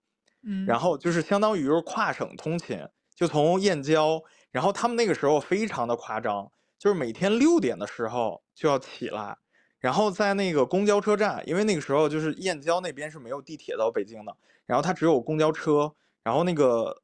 [0.43, 9.39] 嗯，然后就是相当于是跨省通勤，就从燕郊，然后他们那个时候非常的夸张，就是每天六点的时候就要起来，
[9.79, 15.95] 然后在那个公交车站，因为那个时候就是燕郊那边是没有地铁到北京的，然后他只有公交车，
[16.27, 17.03] 然后那个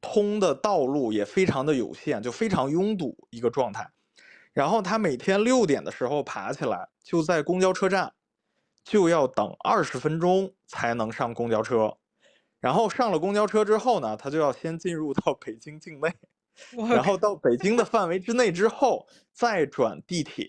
[0.00, 3.90] 通的道路也非常的有限，就非常拥堵一个状态。
[4.52, 8.14] 然后他每天六点的时候爬起来，就在公交车站，
[8.84, 11.96] 就要等二十分钟才能上公交车。
[12.60, 16.14] 然后上了公交车之后呢，他就要先进入到北京境内，
[16.88, 20.48] 然后到北京的范围之内之后，再转地铁，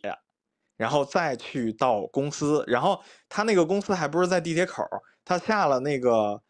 [0.78, 2.64] 然后再去到公司。
[2.68, 4.84] 然后他那个公司还不是在地铁口，
[5.26, 6.44] 他下了那个，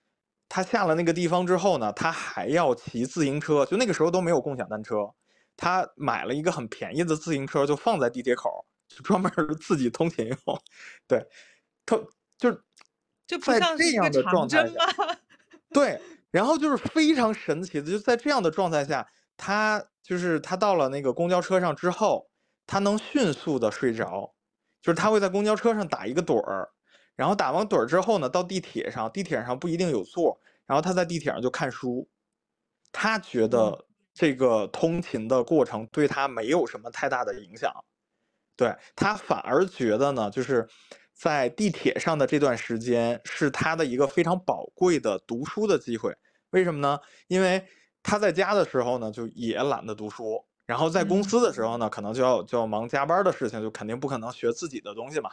[0.48, 5.10] 他下了那个地方之后呢，他还要骑自行车，就那个时候都没有共享单车。
[5.58, 10.38] 他买了一个很便宜的自行车，就放在地铁口，就专门自己通勤用。
[11.08, 11.26] 对，
[11.86, 11.98] 他
[12.38, 12.52] 就
[13.26, 14.76] 就在这样的状态下，
[15.72, 22.30] 对，然后就是非常神奇的，就在这样的状态下，他就是他到了那个公交车上之后，
[22.68, 24.36] 他能迅速的睡着，
[24.82, 26.70] 就是他会在公交车上打一个盹儿，
[27.16, 32.08] 然后打完盹儿之后呢，到地铁上，地铁上不一定有座，然后他在地铁上就看书，
[32.92, 33.86] 他觉得。
[34.18, 37.70] 这个通勤的过程对他没有什么太大的影响，
[38.56, 40.66] 对他反而觉得呢，就是
[41.12, 46.16] 在地铁上的这段时间是他的一个非常宝贵的读书的机会。
[46.52, 46.98] 为什么呢？
[47.28, 47.62] 因为
[48.02, 55.30] 他在家的时候呢，就也懒得读书，然后在公司的时候呢，可能就要就要忙加班的事情，就肯定不可能学自己的东西嘛，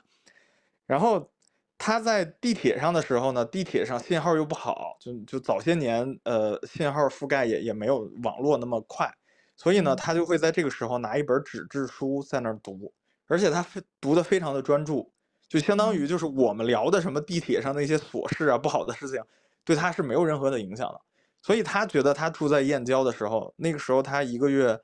[0.89, 1.31] 然后。
[1.79, 9.13] 他在地铁上的时候呢，地铁上信号又不好，就就早些年，呃，信号覆盖也也没有网络那么快，
[9.57, 12.93] 所以呢，他就会在这个时候拿一本纸质书在那儿读，
[13.27, 15.13] 而且他非读的非常的专注，
[15.49, 19.21] 就相当于就是我们聊的什么地铁上的一些琐事啊、不好的事情，
[19.65, 21.01] 对他是没有任何的影响的。
[21.43, 24.79] 所以他觉得他住在燕郊的时候，那个时候他一个月，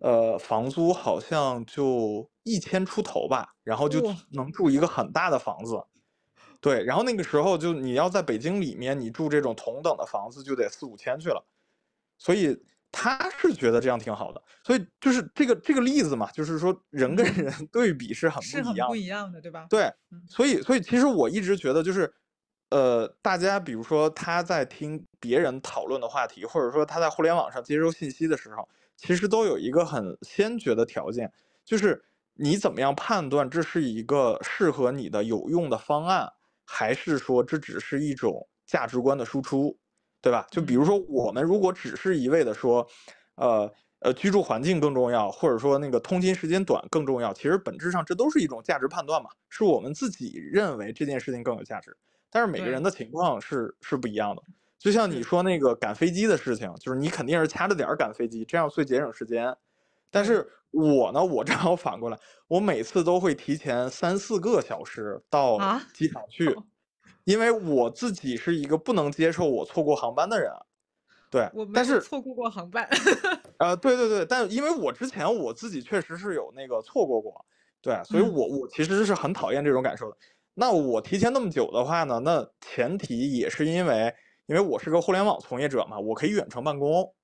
[0.00, 5.80] 呃，房租好像就一千出头吧，然后就能住一个很大的房子。
[6.62, 11.44] 对，然后那个时候就你要在北京里面，你住这种同等的房子就得四五千去了，
[12.18, 12.56] 所以
[12.92, 14.40] 他是觉得这样挺好的。
[14.62, 19.66] 所以就是这个这个例子嘛，就是说人跟人 对比是很不一样，不一样的，对吧？
[19.68, 19.92] 对，
[20.28, 22.14] 所以所以其实我一直觉得就是，
[22.70, 31.32] 呃，大家比如说他在听别人讨论的话题，或者说他在互联网上接收信息的时候，其实都有一个很先决的条件，
[31.64, 36.32] 就是你怎么样判断这是一个适合你的有用的方案。
[36.64, 39.76] 还是说这只是一种价值观的输出，
[40.20, 40.46] 对吧？
[40.50, 42.86] 就比如说我们如果只是一味的说，
[43.36, 47.32] 呃，呃居住环境更重要，或者说那个通勤时间短更重要。
[47.32, 51.96] 其实本质上这都是一种价值判断嘛，是我们自己认为这件事情更有价值。
[52.30, 54.42] 但是每个人的情况是是不一样的。
[54.78, 59.54] 就像你说那个赶飞机的事情，就是你肯定是掐着点儿赶飞机，这样最节省时间。
[60.10, 65.58] 但是我呢，我正好反过来，我每次都会提前三四个小时到
[65.94, 66.54] 机场去，
[67.24, 70.50] 因为我自己是一个不能接受我错过航班的人。
[71.30, 72.86] 对，但是错过过航班。
[73.58, 77.44] 呃， 对对对，但因为我之前我自己确实是有那个错过过，
[77.80, 80.16] 对，所以我我其实是很讨厌这种感受的。
[80.54, 84.14] 那我提前那么久的话呢，那前提也是因为。
[84.46, 87.14] 因为我是个互联网从业者嘛，我可以远程办公，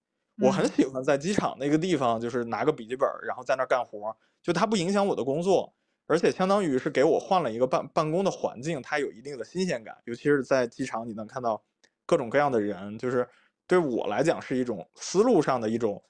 [0.41, 5.73] 我很喜欢在机场那个地方，就是拿个笔记本，然后在那儿干活，就它不影响我的工作，
[6.07, 11.63] 而且相当于是给我换了一个办办公的环境，它有一定的新鲜感，尤其是在机场，你能看到
[12.07, 13.29] 各种各样的人，就是
[13.67, 16.03] 对我来讲是一种思路上的一种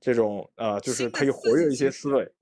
[0.00, 2.32] 这种呃，就是可以活跃一些思维，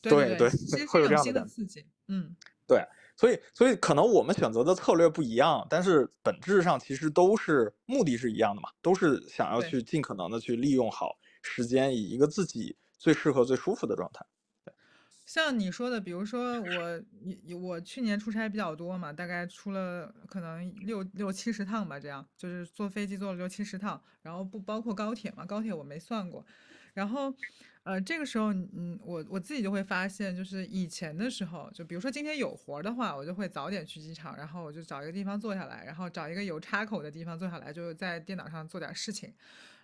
[0.00, 0.48] 对对，
[0.86, 2.34] 会有这样的刺激，嗯，
[2.66, 2.86] 对。
[3.16, 14.24] 所以，所以可能我们选择的策略不一样，但是本质上其实都是目的是一样的嘛，都是想要去尽可能的去利用好时间，以一个自己最适合、最舒服的状态。
[15.24, 17.02] 像你说的，比如说我，
[17.58, 26.44] 我去年出差比较多嘛，大概出了可能六六七十趟吧，这样就是坐飞机坐了六七十趟，然后不包括高铁嘛，高铁我没算过，
[26.92, 27.32] 然后。
[27.86, 39.32] 呃，这个时候，嗯，我我自己就会发现，就是以前的时候，就比如说今天有活的话，我就会早点去机场，然后我就找一个地方坐下来，然后找一个有插口的地方坐下来，就在电脑上做点事情，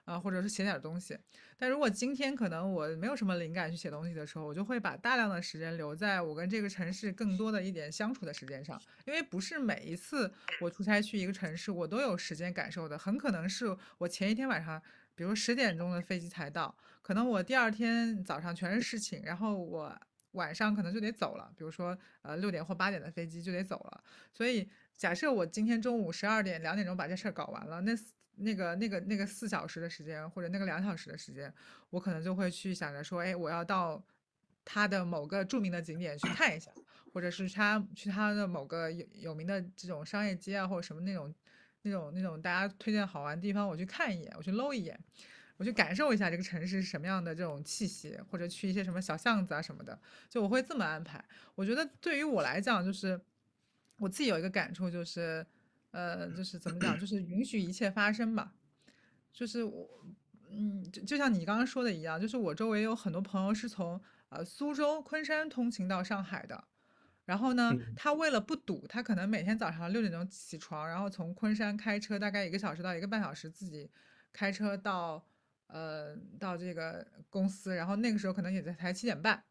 [0.05, 1.17] 啊，或者是写点东西。
[1.57, 10.29] 但如果今天可能我没有什么灵感去写东西的时候，我就会把大量的时间留在我跟这个城市更多的一点相处的时间上，因为不是每一次
[10.61, 14.83] 我出差去一个城市，我都有时间感受的，很可能是我前一天晚上，
[15.15, 16.75] 比如十点钟的飞机才到。
[17.03, 20.01] 可能我第二天早上全是事情，然后我
[20.33, 24.05] 晚上可能就得走了，比如说呃六点或八点的飞机就得走了。
[24.33, 27.93] 所以假设我今天中午十二点两点钟把这事儿搞完了，那
[28.37, 31.53] 那个那个那个四小时的时间或者那个两小时的时间，
[31.91, 34.03] 我可能就会去想着说，哎，我要到
[34.65, 36.71] 它的某个著名的景点去看一下，
[37.13, 41.35] 或者是他去它的某个有有名的这种商业街啊，或者什么那种
[41.83, 44.99] 那种那种大家推荐好玩的地方，我去看一眼，我去搂一眼。
[45.59, 49.97] 我去感受一下这个城市是什么样的这种气息，或者去一些什么小巷子啊什么的，
[50.29, 51.25] 就我会这么安排。
[51.55, 53.21] 我觉得对于我来讲，就是
[53.99, 55.47] 我自己有一个感触，就是
[55.93, 58.55] 呃，就是怎么讲，就是允许一切发生吧。
[59.33, 59.89] 就是我，
[60.51, 66.65] 嗯，就就像你刚刚说的一样，就是我周围有很多朋友是从呃苏州、昆山通勤到上海的，
[67.33, 73.91] 然后呢，他为了不堵，他可能每天早上六点钟起床，然后从昆山开车大概一个小时到一个半小时，自己
[74.33, 75.25] 开车到。
[75.69, 79.43] 呃，到这个公司，然后那个时候可能也在才七点半，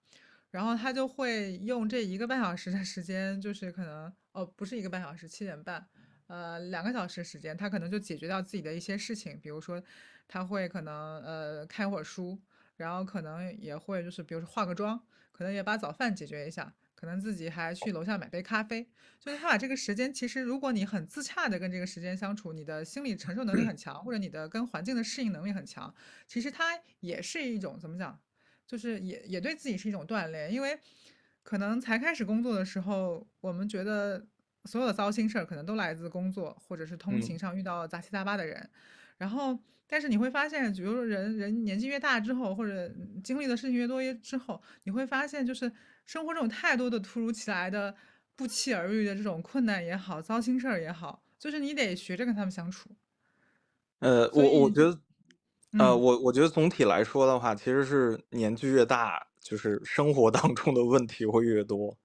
[0.52, 5.84] 然后他就会用这一个半小时的时间，就是可能哦，不是一个半小时，七点半，
[6.28, 9.82] 呃，两个小时时间，他可能就解决掉自己的一些事情，比如说
[10.28, 12.39] 他会可能呃看会儿书，
[12.78, 16.72] 然后可能也会就是比如说化个妆，可能也把早饭解决一下。
[17.01, 18.87] 可能自己还去楼下买杯咖啡，
[19.19, 25.91] 就是他把这个时间，其实如果你很自洽的跟这个时间相处，你的心理承受能力很强，或者你的跟环境的适应能力很强，
[26.27, 28.19] 其实它也是一种怎么讲，
[28.67, 30.53] 就是也也对自己是一种锻炼。
[30.53, 30.79] 因为
[31.41, 34.23] 可能才开始工作的时候，我们觉得
[34.65, 38.69] 所有的糟心事儿可能都来自工作，或者是通勤上遇到杂七杂八的人，
[39.17, 39.59] 然后。
[39.91, 42.89] 但是你会发现，比如说人人年纪越大之后，或者
[43.21, 45.69] 经历的事情越多之后，你会发现，就是
[46.06, 47.93] 生活中太多的突如其来的、
[48.38, 52.89] 不期而遇的这种困难也好、糟心事儿也好，就是你得学着跟他们相处。
[53.99, 54.97] 呃，我我觉得，
[55.77, 61.97] 呃，我我觉得总体来说的话，其实是年纪越大，就是生活当中的问题会越多。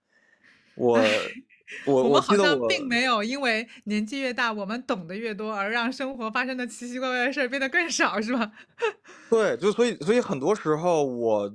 [0.75, 0.99] 我。
[1.85, 8.53] 我我们好像并没有因为年纪越大，我们懂得越多，而让生活发生的奇奇怪怪的事儿变得更少，是吧？
[9.31, 11.53] 对，就所以所以很多时候，我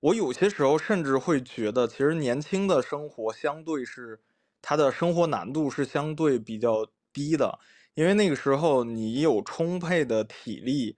[0.00, 4.20] 我有些时候甚至会觉得，其实年轻的生活相对是
[4.60, 7.58] 他的生活难度是相对比较低的，
[7.94, 10.96] 因为那个时候你有充沛的体力，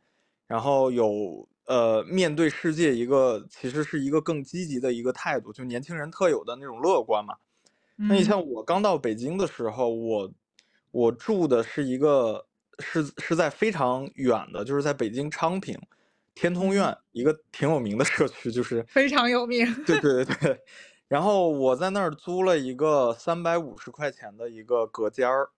[0.48, 7.36] 然后有呃面对世界一个其实是一个更积极的一个态度，就年轻人特有的那种乐观嘛。
[8.08, 10.32] 那你像我刚到北京的时候，我
[10.90, 12.46] 我住的是一个
[12.78, 15.78] 是是在非常远的，就是在北京昌平
[16.34, 19.66] 天通苑一个挺有名的社区，就是非常有名。
[19.84, 20.60] 对对对对。
[21.08, 25.50] 然后我在那儿租了一个三百五十块钱的一个隔间儿，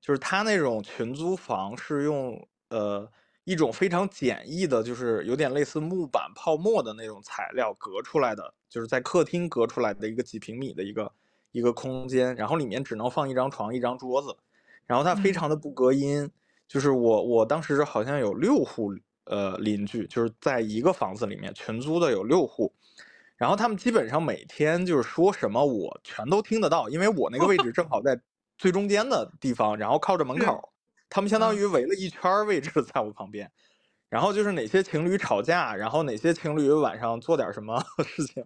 [0.00, 3.06] 就是他那种群租房是用呃
[3.44, 11.12] 一种非常简易的，就是有点类似木板泡沫的那种材料隔出来的，就是在客厅隔出来的一个几平米的一个
[11.54, 14.36] 一个空间，然后里面只能放一张床、一张桌子，
[14.86, 15.34] 然后它非嗯。
[15.34, 16.30] 常的不隔音。
[16.66, 18.92] 就是我我当时好像有六户
[19.26, 22.72] 呃邻居，就是在一个房子里面群租的有六户，
[23.36, 28.18] 然后他们基本上每天就是说什么我全都听得到，因为我那个位置正好在
[28.58, 30.72] 最中间的地方，然后靠着门口，
[31.08, 31.56] 他们相当嗯。
[31.56, 33.52] 于围了一圈位置在我旁边，
[34.08, 38.44] 然后就是哪些情侣吵架，然后哪些情侣晚上做点什么事情，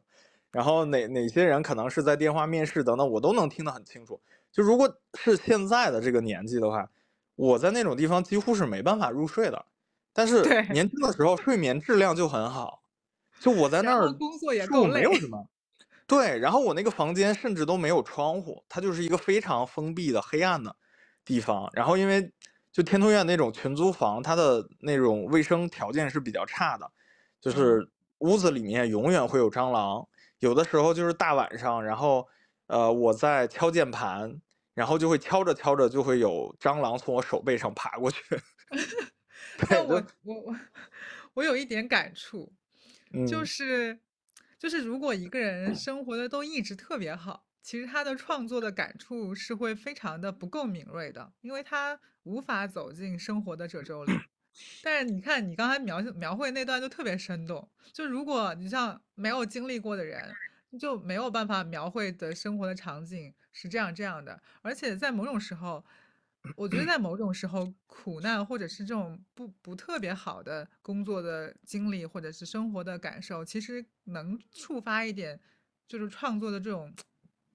[0.50, 4.20] 然后哪哪些人可能是在电话面试等等，我都能听得很清楚。
[4.50, 6.88] 就如果是现在的这个年纪的话，
[7.36, 9.66] 我在那种地方几乎是没办法入睡的，
[10.12, 10.42] 但是，
[10.72, 12.82] 年轻的时候睡眠质量就很好，
[13.38, 14.94] 就我在那儿工作也就够累。
[14.94, 15.46] 没有什么。
[16.06, 20.74] 对，然后我那个房间甚至都没有窗户，它就是一个非常封闭的黑暗的
[21.24, 21.68] 地方。
[21.74, 22.32] 然后因为
[22.72, 26.90] 就天通苑那种群租房，它的那种卫生条件是比较差的，
[27.40, 27.90] 就嗯，是
[28.20, 30.08] 屋子里面永远会有蟑螂，
[30.40, 32.28] 有的时候就是大晚上，然后
[32.66, 34.40] 呃我在敲键盘，
[34.74, 38.22] 然后就会敲着敲着就会有蟑螂从我手背上爬过去。
[39.58, 40.56] 对，但我就我我
[41.34, 42.52] 我有一点感触，
[43.26, 43.98] 就嗯是
[44.58, 54.12] 就是如果一个人生活的都一直特别好，其实他的创作的感触是会非常的不够敏锐的，因为他无法走进生活的褶皱里。
[54.82, 60.34] 但是你看，你刚才描描绘那段就特别生动，就如果你像没有经历过的人，
[60.78, 65.84] 就没有办法描绘的生活的场景是这样这样的，而且在某种时候。
[66.56, 75.38] 我觉得在某种时候，苦难或者是这种不不特别好的工作的经历，或者是生活的感受，其实能触发一点，
[75.88, 76.94] 就是创作的这种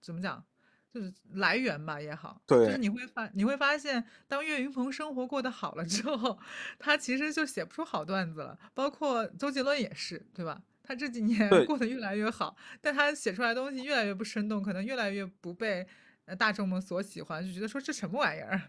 [0.02, 0.46] 怎么讲，
[0.94, 6.38] 就是来源吧也好，对就是你会发你会发现，当岳云鹏生活过得好了之后，
[6.78, 8.60] 他其实就写不出好段子了。
[8.74, 10.62] 包括周杰伦也是，对吧？
[10.84, 15.88] 他这几年过得越来越好，但他写出来的东西越来越不生动，可能越来越不被
[16.26, 18.62] 呃大众们所喜欢，就觉得说这什么玩意儿。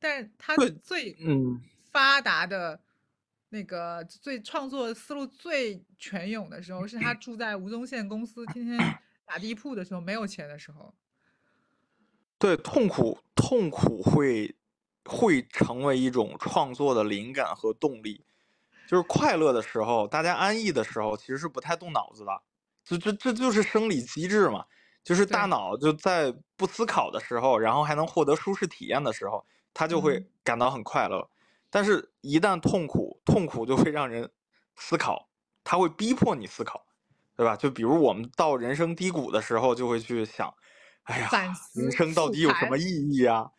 [0.00, 1.60] 但是他，最嗯。
[1.94, 2.80] 发达的
[3.50, 8.76] 那个最创作思路最泉涌的时候，是他住在吴宗宪公司，天天
[9.24, 10.92] 打地铺的时候，没有钱的时候。
[12.38, 14.54] 对，痛苦痛苦会
[15.04, 18.24] 会成为一种创作的灵感和动力。
[18.86, 22.42] 就是快乐的时候，大家安逸的时候，其实是不太动脑子的。
[22.84, 24.66] 这这这就是生理机制嘛，
[25.02, 31.30] 就是大，脑就在不思考的时候，然后还能获得舒适体验的时候，他就会嗯，感到很快乐。
[31.70, 34.30] 但是，一旦痛苦，痛苦就会让人
[34.76, 35.28] 思考，
[35.64, 36.86] 它会逼迫你思考，
[37.34, 37.56] 对吧？
[37.56, 40.54] 就比如我们到人生低谷的时候，就会去想，
[41.04, 43.50] 哎呀，反人生到底有什么， 意义啊？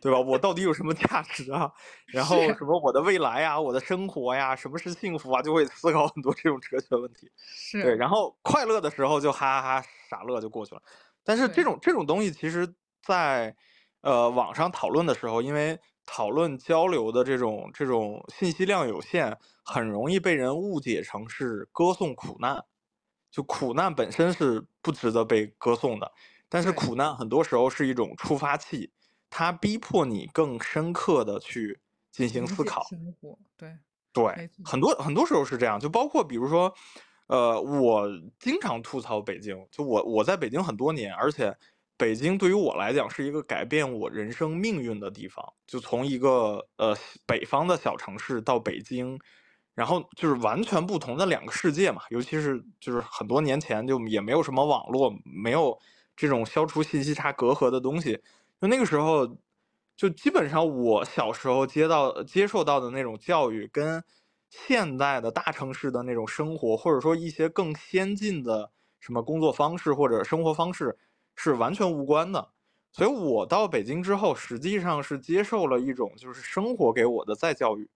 [0.00, 0.18] 对吧？
[0.18, 1.70] 我到底有什么价值啊？
[2.06, 5.42] 然后什么我的未来呀，我的生活呀，什么是幸福啊？
[5.42, 7.30] 就会思考很多这种哲学问题。
[7.82, 10.82] 对，然后快乐的时候就哈哈哈傻乐就过去了。
[11.24, 13.54] 但是这，种这种东西，其实在
[14.00, 22.64] 呃网上讨论的时候，因为讨论交流的这种这种信息量有限，很容易被人误解成是歌颂苦难。
[23.30, 26.12] 就苦难本身是不值得被歌颂的，
[26.52, 28.92] 但是，苦难很多时候是一种触发器，
[29.30, 31.80] 它逼迫你更深刻的去
[32.10, 32.84] 进行思考。
[32.90, 33.74] 生活，对，
[34.12, 36.70] 对，很多很多时候是这样，就包括比如说，
[37.28, 38.06] 呃，我
[38.38, 41.56] 经常吐槽北京，就我我在北京很多年，而且
[41.96, 45.42] 北京对于我来讲是一个改变我人生命运的地方。
[45.66, 46.94] 就从一个呃
[47.24, 49.18] 北方的小城市到北京，
[49.74, 52.02] 然后就是完全不同的两个世界嘛。
[52.10, 55.78] 尤其是就是很多年前就也没有什么网络，没有
[56.22, 58.20] 这种消除信息差隔阂的东西，
[58.60, 59.36] 就那个时候。
[59.94, 64.02] 就基本上我小时候接到接受到的那种教育，跟
[64.48, 70.98] 现代的大城市的那种生活，或者说一些更先进的什么工作方式或者生活方式，
[71.36, 72.48] 是完全无关的。
[72.90, 77.88] 所以我到北京之后，实际上是接受了一种就是生活给我的再教育，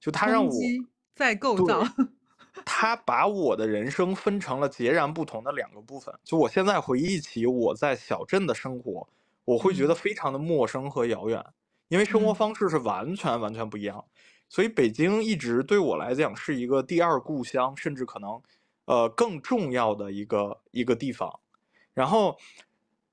[0.00, 0.52] 就它让我
[1.14, 1.84] 再构造，
[2.74, 6.14] 对，它把我的人生分成了截然不同的两个部分。
[6.24, 9.08] 就我现在回忆起我在小镇的生活，
[9.44, 11.44] 我会觉得嗯非常的陌生和遥远，
[11.88, 14.04] 因为生活嗯，方式是完全完全不一样。
[14.48, 18.42] 所以北京一直对我来讲是一个第二故乡，甚至可能
[18.84, 21.40] 呃更重要的一个一个地方。
[21.92, 22.36] 然后，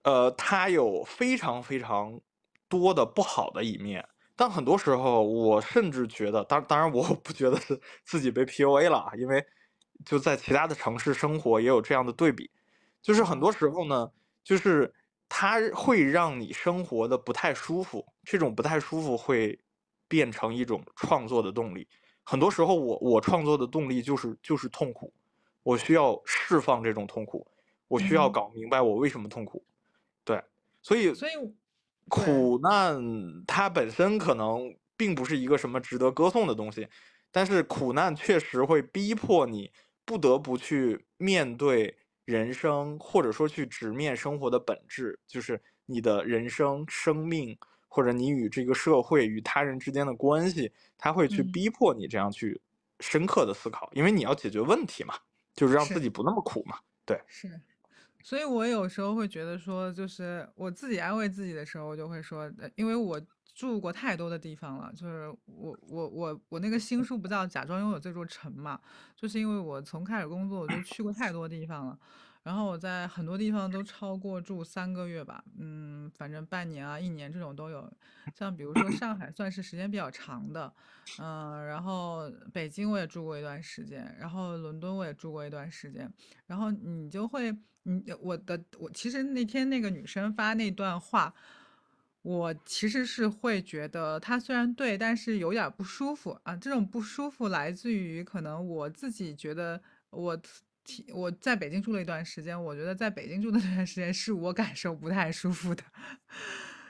[0.03, 2.20] 呃，它有非常非常
[2.68, 9.45] 多的不好的一面，但很多时候我甚至觉得，当当然我不觉得是自己被 PUA 了啊，因为
[10.05, 12.49] 就在其他的城市生活也有这样的对比，
[13.01, 14.11] 就是很哦，多时候呢，
[14.43, 14.93] 就是
[15.29, 19.59] 它会让你生活的不太舒服，这种不太舒服会
[20.07, 21.88] 变成一种创作的动力。
[22.23, 25.13] 很多时候我我创作的动力就是就是痛苦，
[25.63, 27.45] 我需要释放这种痛苦，
[27.88, 29.63] 我需要嗯搞明白我为什么痛苦。
[30.23, 30.43] 对，
[30.82, 31.53] 所以所以对
[32.12, 33.01] 苦难
[33.47, 36.88] 它本身可能并不是一个什么值得歌颂的东西，
[37.32, 39.72] 但是苦难确实会逼迫你
[40.05, 41.95] 不得不去面对
[42.26, 47.57] 人生，或者说去直面生活的本质，就是你的人生、生命，
[47.88, 51.53] 或者你与这个社会、与他人之间的关系，它会去嗯。
[51.53, 52.62] 逼迫你这样去
[52.99, 55.16] 深刻的思考，因为你要解决问题嘛，
[55.55, 56.78] 就是让自己不那么苦嘛。
[57.05, 57.62] 对，是，
[58.24, 63.22] 所以我有时候会觉得说，就是我自己安慰自己的时候，我就会说，呃因为我
[63.53, 68.80] 住过太多的地方了，就是我我我我那个新书不叫《假装拥有这座城》嘛，
[69.15, 71.99] 就是因为我从开始工作我就去过太多地方了，
[72.43, 77.91] 然后我在很多地方都超过住三个月吧，嗯，反正半年啊、一年这种都有。
[78.34, 80.74] 像比如说上海算是时间比较长的，
[81.19, 86.11] 嗯，然后北京我也住过一段时间，然后伦敦我也住过一段时间。
[86.45, 87.51] 然后你就会，
[87.84, 91.34] 你我的我其实那天那个女生发那段话，
[92.21, 96.55] 我其实是会觉得她虽然对，但是有点儿不舒服啊。
[96.55, 100.39] 这种不舒服来自于可能我自己觉得我
[100.84, 105.84] 体我在北京住了一段时间，我觉得在北京住的那段时间是我感受不太舒服的。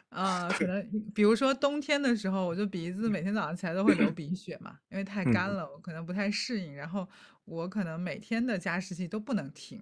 [0.09, 0.85] 呃，可能
[1.15, 6.75] 比如说冬天的时候，我就鼻子每天早上起来都会流鼻血嘛，因为太干嗯了，我可能不太适应。
[6.75, 7.07] 然后
[7.45, 9.81] 我可能每天的加湿器都不能停。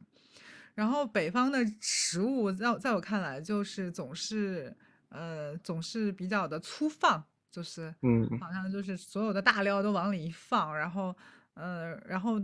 [0.80, 4.74] 然后北方的食物在在我看来就是总是
[5.10, 7.22] 呃总是比较的粗放，
[7.52, 11.14] 就是嗯好像就是所有的大料都往里一放，然后
[11.56, 12.42] 呃然后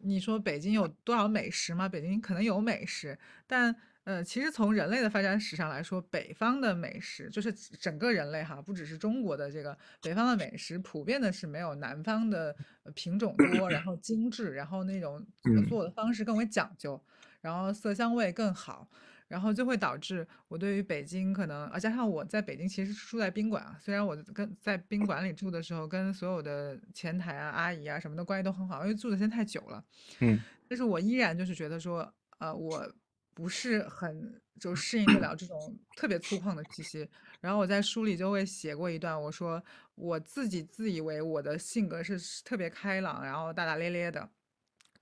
[0.00, 1.86] 你说北京有多少美食吗？
[1.86, 15.22] 北京可能有美食，但呃其实从人类的发展史上来说，北方的美食就是整个人类哈，不只是中国的这个北方的美食，普遍的是没有南方的呃品种多，然后 精致，然后那种
[15.68, 16.98] 做的方式更为讲究。
[17.42, 18.88] 然后色香味更好，
[19.28, 29.84] 然后就会导致我对于北京可能，啊，加上我在北京其实是住在宾馆啊，虽然我跟在宾馆里住的时候，跟所有的前台啊、阿姨啊什么的关系都很好，因为住的时间太久了，
[30.20, 32.90] 嗯但是我依然就是觉得说，呃，我
[33.34, 37.06] 不是很就适应得了这种特别粗犷的气息。
[37.40, 39.62] 然后我在书里就会写过一段，我说
[39.96, 44.28] 我自己自以为我的性格是特别开朗，然后大大咧咧的。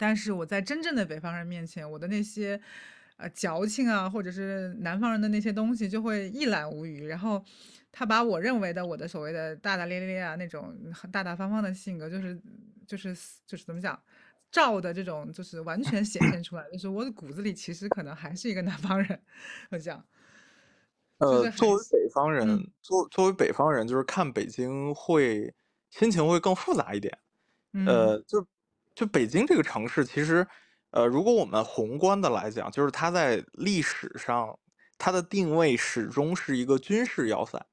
[0.00, 2.58] 但是我在真正的北方人面前，我的那些
[3.18, 7.06] 呃矫情啊，或者是南方人的那些东西，就会一览无余。
[7.06, 7.44] 然后
[7.92, 12.40] 他把我认为的我的所谓的大大咧咧啊，那种很大大方方的性格，就是
[12.86, 13.14] 就是
[13.46, 14.02] 就是怎么讲，
[14.50, 19.20] 照的这种就是完全显现出来，就是我的骨子里其实可能还是一个南方人，
[19.70, 20.02] 我讲。
[21.20, 25.54] 就是呃，作为北方人，嗯作作为北方人，就是看北京会
[25.90, 27.18] 心情会更复杂一点。
[27.74, 28.40] 嗯呃，就
[29.00, 30.46] 就北京这个城市，其实，
[30.90, 34.58] 呃，如果我们宏观的来讲，就是它在历史上，
[34.98, 37.64] 它的定位始终是一个军事要塞。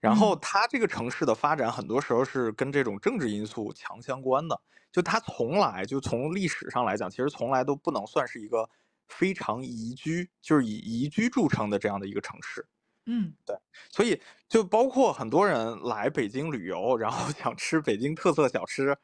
[0.00, 4.58] 然后嗯它这个城市的发展，很多时候是跟这种政治因素强相关的。
[4.90, 8.66] 就它从来就从历史上来讲，其实从来都不能算是一个
[9.08, 12.66] 非常宜居，就是以宜居著称的这样的一个城市。
[13.04, 13.54] 嗯对
[13.90, 14.18] 所以
[14.48, 18.96] 就包括很多人来北京旅游，然后想吃北京特色小吃，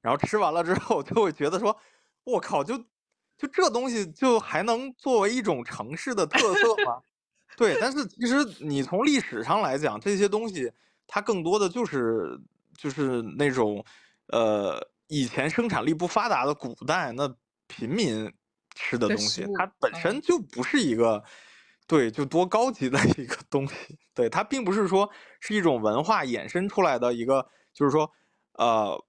[0.00, 1.76] 然后吃完了之后就会觉得说，
[2.24, 2.76] 我靠，就
[3.36, 7.00] 就这东西就还能作为一种城市的特色吗？
[7.56, 10.72] 对，但是其实你从历史上来讲，这些东西
[11.06, 12.40] 它更多的就是
[12.76, 13.84] 就是那种
[14.28, 17.28] 呃以前生产力不发达的古代那
[17.66, 18.32] 平民
[18.74, 21.22] 吃的的东西它本啊身就不是一个
[21.86, 28.10] 对就多高级的一个东西，对它并不是说是一种文化衍生出来的一个，就是说
[28.52, 29.04] 呃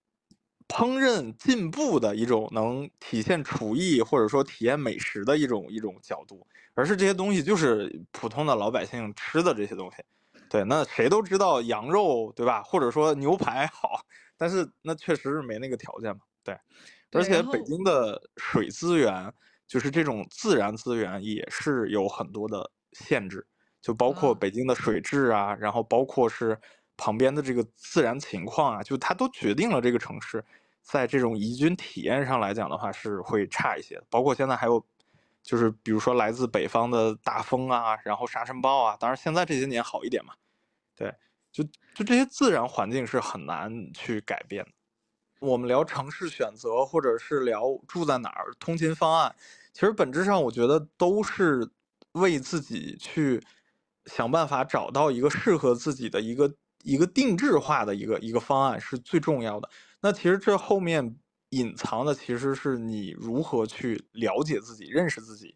[0.67, 10.03] 烹饪进步的一种能体现厨艺或者说体验美食的一种一种角度，而是这些东西就是普通的老百姓吃的这些东西。
[10.49, 14.01] 对，那谁都知道羊肉对吧，或者说牛排好，
[14.37, 16.21] 但是那确实是没那个条件嘛。
[16.43, 16.57] 对，
[17.13, 19.31] 而，且北京的水资源，
[19.67, 23.45] 就是这种自然资源也是有很多的限制，
[23.81, 26.59] 就包括啊北京的水质啊，然后包括是
[27.01, 30.45] 旁边的这个自然情况啊，就它都决定了这个城市
[30.83, 34.03] 在这种宜居体验上来讲的话是会差一些的。
[34.07, 34.85] 包括现在还有，
[35.41, 40.35] 就是比如说来自北方的大风啊，然后沙尘暴啊，当然现在这些年好一点嘛。
[40.95, 41.11] 对，
[41.51, 41.63] 就
[41.95, 44.71] 就这些自然环境是很难去改变的。
[45.39, 49.35] 我们聊城市选择，或者是聊住在哪儿、通勤方案，
[49.73, 51.67] 其实本质上我觉得都是
[52.11, 53.41] 为自己去
[54.05, 56.53] 想办法找到一个适合自己的一个
[56.83, 59.69] 一个定制化的一个一个方案是最重要的。
[60.01, 61.15] 那其实这后面
[61.49, 65.55] 隐藏的其实是你如何去了解自己、认识自己。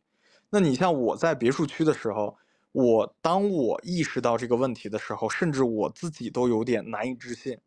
[0.50, 2.38] 那你像我在别墅区的时候，
[2.72, 7.58] 我当我意识到这个问题的时候，甚至我自己都有点难以置信。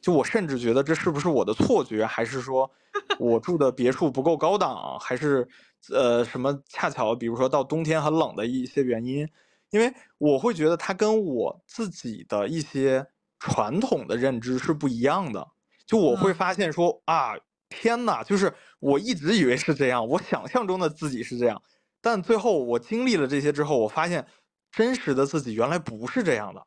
[0.00, 2.68] 就我甚至觉得这是不是我的错觉，还是说
[3.20, 5.46] 我住的别墅不够高档，还是
[5.90, 9.28] 呃什么恰巧比如说到冬天很冷的一些原因？
[9.72, 13.04] 因为我会觉得它跟我自己的一些
[13.40, 15.46] 传统的认知是不一样的。
[15.84, 17.34] 就我会发现说啊，
[17.68, 18.22] 天哪！
[18.22, 21.60] 就是我一直以为是这样，我想象中的自己是这样，
[22.00, 24.24] 但最后我经历了这些之后，我发现
[24.70, 26.64] 真实的自己原来不是这样的。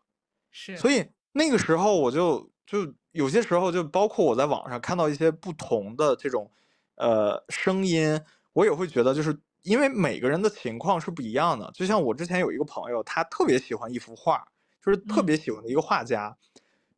[0.51, 2.93] 是，所以那个时候我就就。
[3.15, 6.51] 有些时候，就包括我在网上看到一些不同的这种，
[6.95, 8.19] 呃，声音，
[8.51, 11.69] 我也会觉得，就是因为每个人的情况是不一样的。
[11.73, 14.47] 就像我之前有一个朋友，他特别喜欢一幅画，
[14.81, 16.37] 就是特别喜欢的一个画家，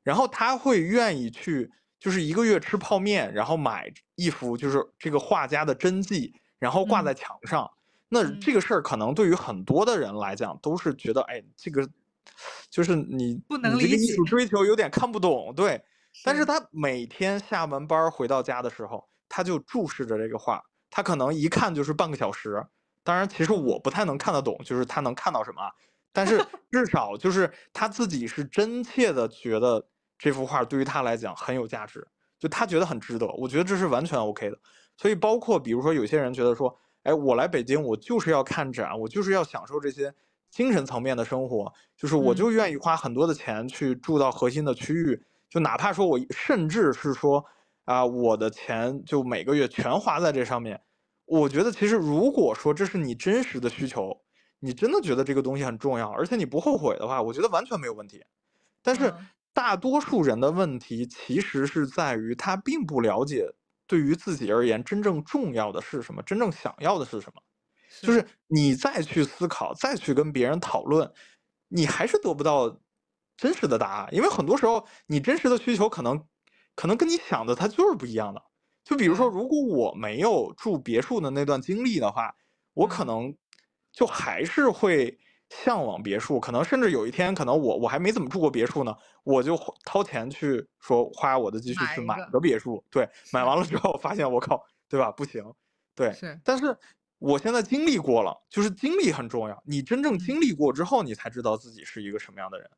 [0.04, 7.70] 然后他会愿意去，就是一个月吃泡面，然后买一幅就是这个画家的真迹，然后挂在墙上。
[8.10, 11.88] 那这个事儿可能对于很多的人来讲，都是觉得，哎，这个
[12.70, 15.82] 就是你不能理解，艺术追求有点看不懂，对。
[16.24, 22.66] 但是他每天下完班回到家的时候，他就注视着这个画，他可能一看就是半个小时。
[23.04, 25.62] 当然，其实我不太能看得懂，就是他能看到什么。
[26.12, 32.06] 但是 至少就是他自己是真切的觉得这幅画对于他来讲很有价值，
[32.38, 33.28] 就他觉得很值得。
[33.34, 34.60] 我觉得这是完全 OK 的。
[34.98, 40.14] 所以包括比如说有些人觉得说，哎，我来北京，我就是要看展，我就是要享受这些
[40.50, 45.24] 精神层面的生活，就是我就愿意花很多的钱去住到核心的区域。
[45.50, 47.46] 就哪怕说我甚至是说，
[47.88, 50.82] 啊，我的钱就每个月全花在这上面，
[51.24, 54.12] 我觉得其实如果说这是你真实的需求，
[54.60, 58.22] 你真的觉得这个东西很重要，而且你不后悔的话，我觉得完全没有问题。
[58.82, 59.14] 但是
[59.54, 63.48] 大多数人的问题其实是在于他并不了解，
[63.88, 67.42] 对于自己而言真正重要的是什么，真正想要的是什么。
[68.02, 71.10] 就是你再去思考，再去跟别人讨论，
[71.70, 72.78] 你还是得不到。
[73.40, 76.20] 真实的答案，因为很多时候你真实的需求可能，
[76.78, 78.42] 可能跟你想的它就是不一样的。
[78.86, 82.34] 就比如说，如果我没有住别墅的那段经历的话，
[82.74, 83.36] 我可能
[83.92, 85.18] 就还是会
[85.50, 86.40] 向往别墅。
[86.40, 92.82] 可能甚至有一天，可能我我还没怎么住过别墅呢，我就掏钱去说花我的积蓄去买个别墅。
[92.90, 95.12] 对，买完了之后发现我靠，对吧？
[95.12, 95.44] 不行。
[95.96, 96.40] 对，是。
[96.46, 96.78] 但是
[97.18, 99.64] 我现在经历过了，就是经历很重要。
[99.66, 102.70] 你真正经历过之后，你才知道自己是一个什么样的人。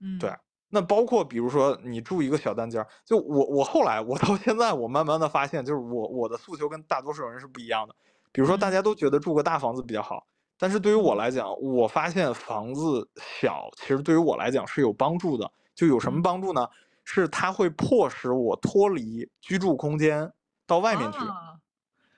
[0.00, 0.34] 嗯，对，
[0.68, 7.94] 那包括比如说你住一个小单间儿，就我我后来我到现在我慢慢的发现，就是我我的诉求跟大多数人是不一样的。
[8.32, 10.26] 比如说大家都觉得住个大房子比较好，
[10.58, 15.50] 但是对于我来讲，我发现房子小其实对于我来讲是有帮助的。
[15.74, 16.66] 就有什么帮助呢？
[17.04, 20.32] 是它会迫使我脱离居住空间
[20.66, 21.18] 到外面去。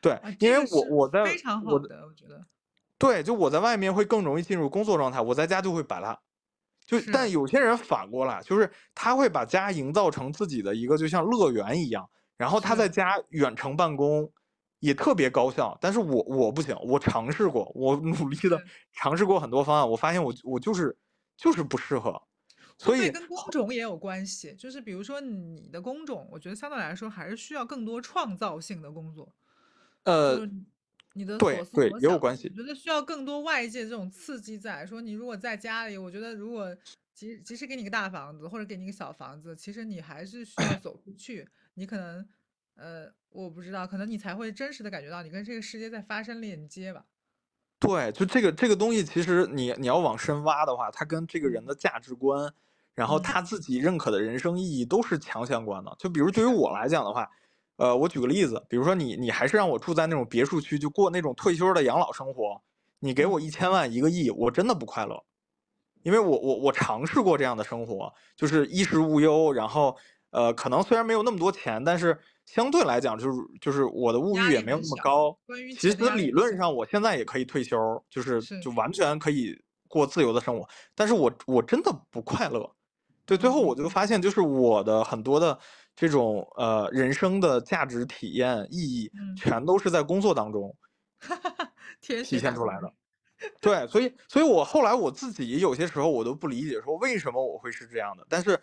[0.00, 2.40] 对，因为我我在非常好的，我觉得。
[2.96, 6.16] 对，就我在外面会更容易进入工作状态，我在家就会摆烂。
[6.88, 12.08] 就但有些人反过来，就是他会把家营造成自己的一个就像乐园一样，
[12.38, 14.32] 然后他在家远程办公，
[14.78, 15.76] 也特别高效。
[15.82, 18.58] 但是我我不行，我尝试过，我努力的
[18.94, 20.96] 尝试过很多方案，我发现我我就是
[21.36, 22.18] 就是不适合。
[22.78, 29.34] 所以跟工种也有关系，就是比如说你的工种，我觉得相对来说还是需要更多创造性的工作。
[30.04, 30.48] 呃。
[31.18, 34.86] 你的对对也有关系，我觉得需要更多外界这种刺激在。
[34.86, 36.72] 说你如果在家里，我觉得如果
[37.12, 41.48] 即即使给你个大房子或者给你个小房子，其实你还是需要走出去。
[41.74, 42.24] 你可能
[42.76, 47.04] 呃，我不知道，可能你才会真实的感觉到你跟这个世界在发生链接吧。
[47.80, 52.54] 对，就这个这个东西，其实你你要往深挖的话，它跟这个人的价值观，
[52.94, 55.96] 然后他自己认可的人生意义都是强相关的。
[55.98, 57.28] 就比如对于我来讲的话。
[57.78, 62.60] 呃，我举个例子，比如说你，你还是让我住在那种别墅区，就过那种退休的养老生活，
[62.98, 65.22] 你给我一千万一个亿，我真的不快乐，
[66.02, 69.96] 因为我我我尝试过这样的生活，就是衣食无忧，然后
[70.30, 75.38] 呃，可能虽然没有那么多钱，但是相对来讲，就是就是我的物欲也没有那么高。
[75.78, 77.78] 其实理论上我现在也可以退休，
[78.10, 79.56] 就是就完全可以
[79.86, 82.68] 过自由的生活，但是我我真的不快乐。
[83.24, 85.56] 对，最后我就发现，就是我的很多的。
[86.00, 90.72] 这种呃人生的价值体验意义，全都是在工作当中
[92.00, 92.94] 体现出来的。
[93.60, 98.24] 对，所以所以我后来我自己有些时候我都不理解，说为什么我会是这样的。
[98.28, 98.56] 但是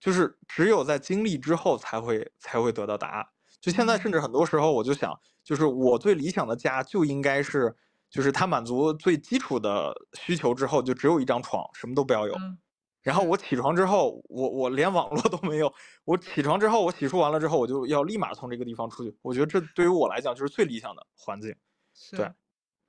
[0.00, 3.24] 就是只有在经历之后，才会才会得到答案。
[3.60, 7.72] 就现在，甚至很多时候我就想，就是我最理想的家就应该是，
[8.10, 12.34] 就是它满足最基础的需求之后，就只有一张床，什么都不要有。
[13.04, 15.72] 然后我起床之后，我我连网络都没有，
[16.04, 19.14] 我起床之后我洗漱完了之后，我就要立马从这个地方出去。
[19.22, 21.54] 我觉得这对于我来讲就是最理想的环境。
[22.10, 22.34] 对，是，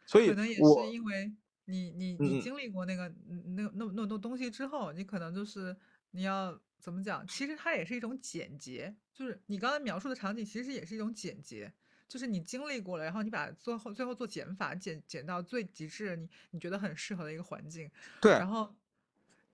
[0.08, 1.32] 所以可能也是因为
[1.66, 5.76] 你你你经历过那个嗯那那那么多东西之后，你可能就是
[6.12, 7.28] 你要怎么讲？
[7.28, 11.74] 其实它也是一种简洁，就是你刚才描述的场景，其实也是一种简洁，
[12.08, 17.92] 就是你经历过了，然后你把最后最后做减法，减减到最极致，你你觉得很适合的一个环境，
[18.22, 18.74] 对然后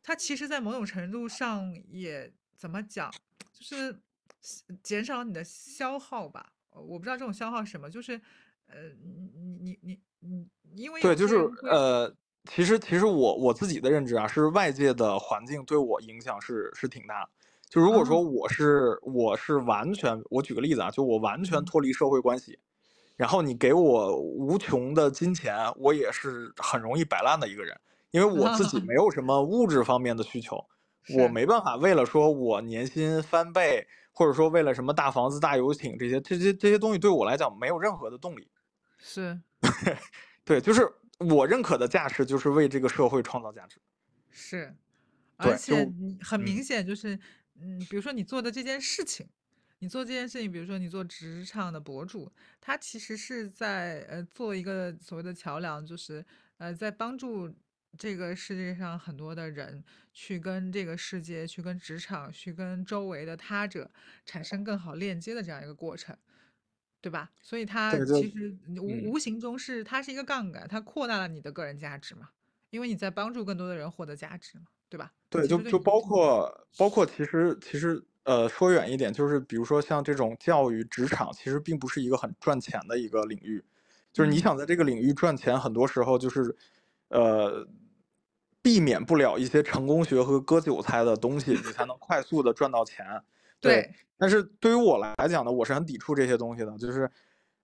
[0.03, 3.11] 它其实，在某种程度上也怎么讲，
[3.53, 4.01] 就是
[4.81, 6.53] 减少你的消耗吧。
[6.71, 8.19] 呃我不知道这种消耗是什么，就是
[8.67, 9.29] 呃，你
[9.59, 11.35] 你你你你，因为对，就是
[11.69, 12.13] 呃，
[12.49, 17.29] 其实其实我我自己的认知啊，是外界的环境对我影响是是挺大的。
[17.69, 22.57] 就如果说啊，我是我是完全，我举个例子啊，就我完全嗯，脱离社会关系，
[23.15, 27.79] 然后你给我无穷的金钱，我也是很容易摆烂的一个人，
[28.11, 30.65] 因为我自己 没有什么物质方面的需求，
[31.17, 38.49] 我没办法为了说我年薪翻倍，或者说为了什么大房子、大游艇这些这些这些东西对我来讲没有任何的动力。
[38.97, 39.41] 是
[40.43, 40.87] 对，就是
[41.17, 43.81] 我认可的价值就是为这个社会创造价值。
[44.29, 44.75] 是，
[45.37, 47.19] 而，且你很明嗯，显就是，
[47.59, 49.27] 嗯，比如说你做的这件事情，
[49.79, 56.23] 你做这件事情，比如说你做职场的博主，他其实是在呃做一个所谓的桥梁，就是
[56.57, 57.53] 呃在帮助
[57.97, 59.83] 这个世界上很多的人
[60.13, 63.91] 去跟这个世界、去跟职场、去跟周围的他者
[64.25, 66.15] 产生更好链接的这样一个过程。
[67.01, 67.31] 对吧？
[67.41, 69.13] 所以它其实无嗯。
[69.13, 72.29] 无形中是它是一个杠杆，它扩大了你的个人价值嘛，
[72.69, 75.13] 因为你在帮助更多的人获得价值嘛，对吧？
[75.31, 83.63] 对，就就包括包括其实其实呃说远一点，就是比如说像这种教育职场，其实并不是一个很赚钱的一个领域，
[84.11, 86.53] 就是你嗯，想在这个领域赚钱，很多时候就是
[87.11, 87.67] 呃
[88.61, 93.05] 避免不了一些成功学和割韭菜的东西，你才能快速的赚到钱。
[93.59, 97.09] 对，对，但是对于我来讲呢，我是很抵触这些东西的，就是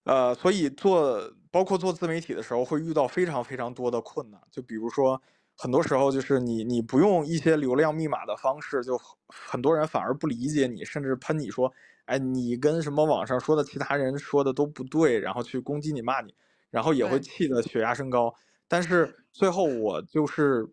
[0.03, 4.39] 呃，所以做包括做自媒体的时候，会遇到非常非常多的困难。
[4.51, 5.21] 就比如说，
[5.55, 11.71] 很多时候就是你你不用一些流量密码的方式，就很很多人反而不理解你，甚至喷你说，
[12.05, 16.33] 哎，你跟什么网上说的其他人说的都不对，然后去攻击你骂你，
[16.69, 18.33] 然后也会，气得血压升高。
[18.67, 20.67] 但是最后我就是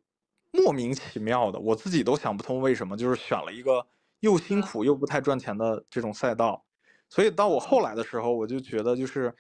[0.52, 3.86] 莫名其妙的，我自己都想不通为什么，就是选了一个
[4.20, 6.64] 又辛嗯，苦又不太赚钱的这种赛道。
[7.08, 9.32] 所以到我后来的时候，我就觉得就是，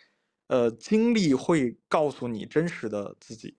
[0.48, 3.56] 呃，经历会告诉你真实的自己，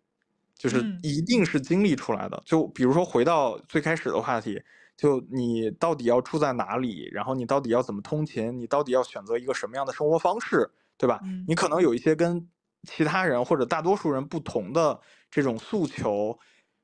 [0.57, 2.41] 就是嗯，一定是经历出来的。
[2.45, 4.61] 就比如说回到最开始的话题，
[4.95, 11.19] 就你到底要住在哪里，然后你到底要怎么通勤，你到底要选择一个什么样的生活方式，对吧？
[11.23, 12.47] 嗯，你可能有一些跟
[12.85, 16.37] 其他人或者大多数人不同的这种诉求，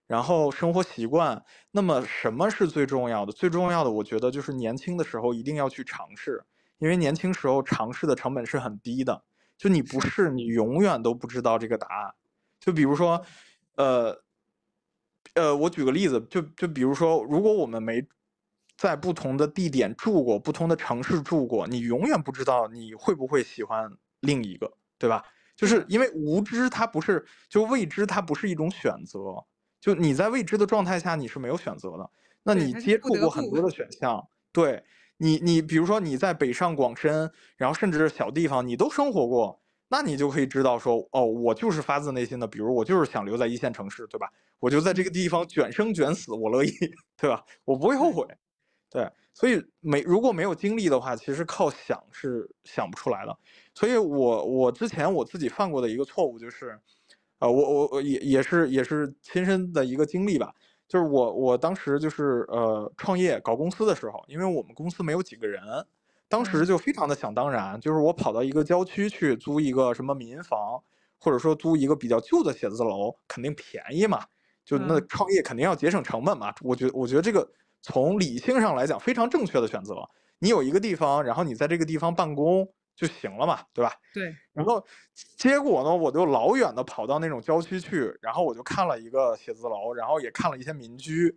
[0.08, 1.44] 然后生活习惯。
[1.72, 3.32] 那么什么是最重要的？
[3.32, 6.44] 最重要的，我觉得就是年轻的时候一定要去尝试，
[6.80, 9.24] 因为年轻时候尝试的成本是很低的。
[9.58, 12.14] 就你不是，试，你永远都不知道这个答案。
[12.60, 13.24] 就比如说，
[13.76, 14.24] 呃，
[15.36, 18.04] 呃，我举个例子，就就比如说，如果我们没
[18.76, 25.24] 在不同的地点住过，不同的城市住过，你永远不知道你会不会喜欢另一个，对吧？
[25.56, 29.20] 就是，因为无知，它不是就未知，它不是一种选择。
[29.80, 32.10] 就你在未知的状态下，你是没有选择的。
[32.44, 34.84] 那，你接触过很多的选项，对
[35.18, 44.28] 你，你比如说你在北上广深，然后甚至是小地方，你都生活过，那你就可以知道说，哦，我就是发自内心的，比如我就是想留在一线城市，对吧？
[44.60, 46.72] 我就在这个嗯，地方卷生卷死，我乐意，
[47.18, 47.44] 对吧？
[47.66, 48.26] 我不会后，悔。
[48.90, 53.38] 对，所以没如果没有经历的话，其实靠想是想不出来的。
[53.74, 56.80] 所以我我之前我自己犯过的一个错误就是，
[57.40, 60.54] 呃，我我我也也是也是亲身的一个经历吧，
[60.88, 65.62] 就是我我当时就是呃创业搞公司的时候，因为我们公司没有几个人，
[66.28, 70.84] 当时嗯，就非常的想当然，就是我跑到一个郊区去租一个什么民房，
[71.20, 74.26] 或者说租一个比较旧的写字楼，肯定便宜嘛，
[74.66, 76.54] 就那嗯，创业肯定要节省成本嘛。
[76.62, 77.50] 我觉我觉得这个
[77.82, 79.96] 从理性上来讲非常正确的选择。
[80.40, 82.68] 你有一个地方，然后你在这个地方办公
[83.02, 83.92] 就行了嘛，对吧？
[84.14, 84.86] 对，然后
[85.36, 91.36] 结果呢，我就老远的跑到那种郊区去，然后我就看了一个写字楼，然后也看了一些民居，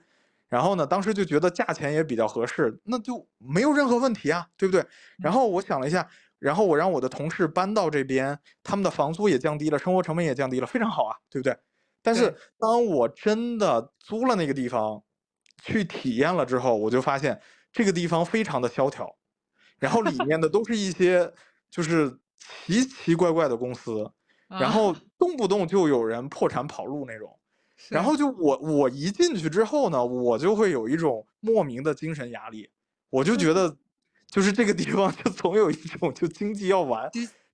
[0.50, 4.84] 然后呢，当时就觉得价钱也比较合适，那就没有任何问题啊，对不对？
[5.18, 6.06] 然嗯，后我想了一下，
[6.38, 11.56] 然后我让我的同事搬到这边，他们的房租也降低了，生活成本也降低了，非常好啊，对不对？
[12.02, 15.02] 但是，当我真的租了那个地方，
[15.62, 17.40] 去体验了之后，我就发现
[17.72, 19.16] 这个地方非常的萧条，
[19.78, 21.32] 然后里面的都是一些
[21.74, 24.08] 就是奇奇怪怪的公司，
[24.46, 27.36] 然后啊，动不动就有人破产跑路那种，
[27.90, 32.70] 然后就我我一进去之后呢，我就会有一种莫名的精神压力，
[33.10, 33.76] 我就觉得
[34.28, 37.10] 就是这个地方就总有一种就经济要完，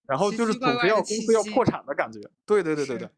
[0.07, 2.21] 然后就是总是要公司要破产的感觉。
[2.45, 3.09] 对对对对对。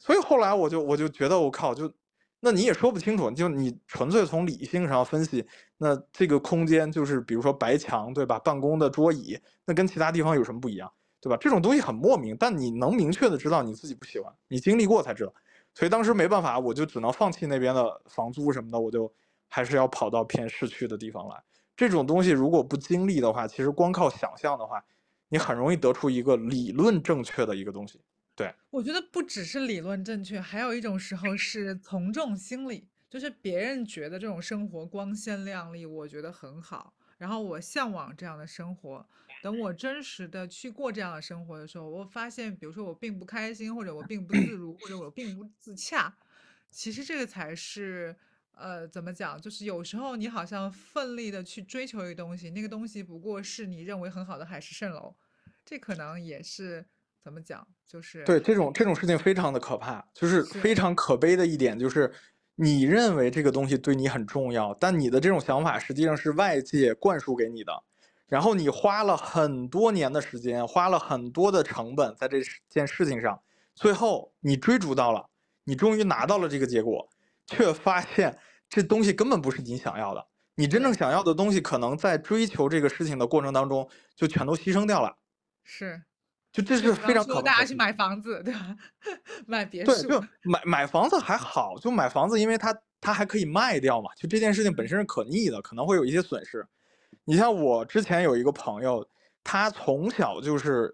[0.00, 1.92] 所以后来我就我就觉得我靠，就
[2.40, 8.38] 那你也说不清楚，就你纯粹从理性上分析，那这个空间就是比如说白墙对吧？
[8.38, 11.36] 办公的桌椅，那跟其他地方有什么不一样，对吧？
[11.38, 15.34] 这种东西很莫名，但你能明确的知道你自己不喜欢，你经历过才知道。
[15.74, 19.12] 所以当时没办法，我就只能放弃那边的房租什么的，我就
[19.48, 21.36] 还是要跑到偏市区的地方来。
[21.76, 24.82] 这种东西如果不经历的话，其实光靠想象的话，
[25.28, 28.00] 你很容易得出一个理论正确的一个东西。
[28.40, 39.06] 对，我觉得不只是理论正确，还有一种时候是从众心理，就是别人觉得这种生活光鲜亮丽，我觉得很好，然后我向往这样的生活。
[39.42, 46.14] 等我真实的去过这样的生活的时候，我发现，比如说我并不开心，或者我并不自如，或者我并不自洽，
[46.70, 48.14] 其实这个才是，
[48.52, 49.40] 呃，怎么讲？
[49.40, 55.14] 就是有时候你好像奋力的去追求一个东西，那个东西不过是你认为很好的海市蜃楼，
[55.64, 56.84] 这可能也是
[57.22, 57.66] 怎么讲？
[57.86, 62.10] 就是对，这种这种事情非常的可怕，就是是非常可悲的一点，就是
[62.54, 67.82] 你认为这个东西对你很重要，但你的这种想法实际上是外界灌输给你的，
[68.26, 73.42] 然后你花了很多年的时间，花了很多的成本在这件事情上，
[73.74, 75.28] 最后你追逐到了，
[75.64, 77.08] 你终于拿到了这个结果，
[77.46, 85.16] 却发现这东西根本不是你想要的，你真正想要的东西，可能在追求这个事情的过程当中，就全都牺牲掉了，
[85.64, 86.02] 是。
[86.52, 87.74] 就这就是非常可说大家去。
[87.74, 88.76] 买房子，对吧？
[89.46, 96.66] 买别对，墅，就买买房子还好，就买房子，因为它它还可以卖掉嘛，就这件事情本身是可逆的，可能会有一些损失。
[97.24, 99.06] 你像我之前有一个朋友，
[99.44, 100.92] 他从小就是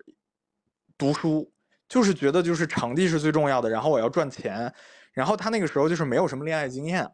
[0.98, 1.50] 读书，
[1.88, 4.72] 就是觉得就是成绩是最重要的，然后我要赚钱，
[5.12, 7.08] 然后他那个时候就是没有什么恋爱经验，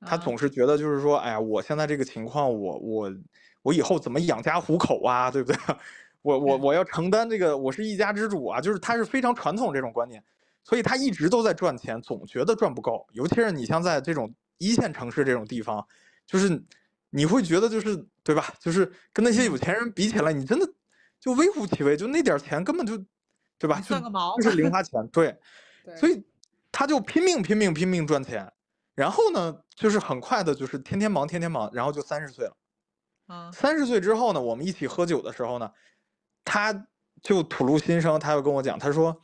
[0.00, 3.12] 他啊，总是觉得就是说，哎呀，我现在这个情况，我我
[3.62, 5.76] 我以后怎么养家糊口啊，对不对？
[6.22, 10.22] 我我我要承担这个，我是一家之主啊，就是他是非常传统这种观念，
[10.64, 13.06] 所以他一直都在赚钱，总觉得赚不够。
[13.12, 15.86] 尤其是你像在这种一线城市这种地方，
[16.26, 16.62] 就是
[17.10, 18.54] 你会觉得就是对吧？
[18.60, 20.66] 就是跟那些有嗯，钱人比起来，你真的
[21.20, 22.96] 就微乎其微，就那点儿钱根本就
[23.58, 23.80] 对吧？
[23.80, 25.38] 算个毛，就是零花钱，对。
[25.98, 26.24] 所，以
[26.70, 28.52] 他就拼命拼命拼命赚钱，
[28.94, 32.56] 然后呢，就是很快的，就是天天忙天天忙，然后就三十岁了。
[33.26, 35.68] 啊，三十岁之后呢，我们一起喝酒的时候呢，
[36.44, 36.86] 他
[37.22, 39.16] 就吐露心声，他就跟我讲，他说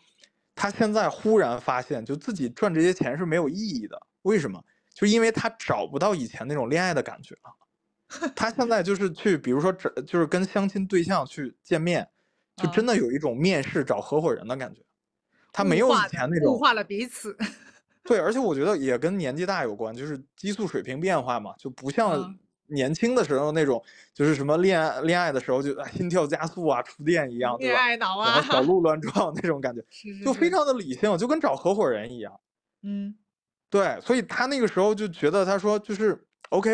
[0.54, 4.00] 他现在忽然发现，就自己赚这些钱是没有意义的。
[4.22, 4.62] 为什么？
[4.94, 8.30] 就因为他找不到以前那种恋爱的感觉了。
[8.34, 12.08] 他现在就是去，比如说找，就是跟相亲对象去见面，
[12.56, 14.80] 就真啊，的有一种面试找合伙人的感觉。
[15.52, 17.36] 他没有以前那种物化了彼此，
[18.04, 22.34] 对，而且我觉得也跟年纪大有关，就是激素水平变化嘛，就不像啊，
[22.68, 23.82] 年轻的时候那种，
[24.14, 27.74] 就是什么恋爱恋爱的时候就啊心跳加速啊，触电一样，对吧？
[27.74, 32.38] 恋爱脑然后小啊，鹿乱 撞那种感觉，是是，就非常的理性，就跟找合伙人一样。
[32.82, 33.18] 嗯，
[33.70, 36.72] 对，所以他那个时候就觉得，他说就是 OK，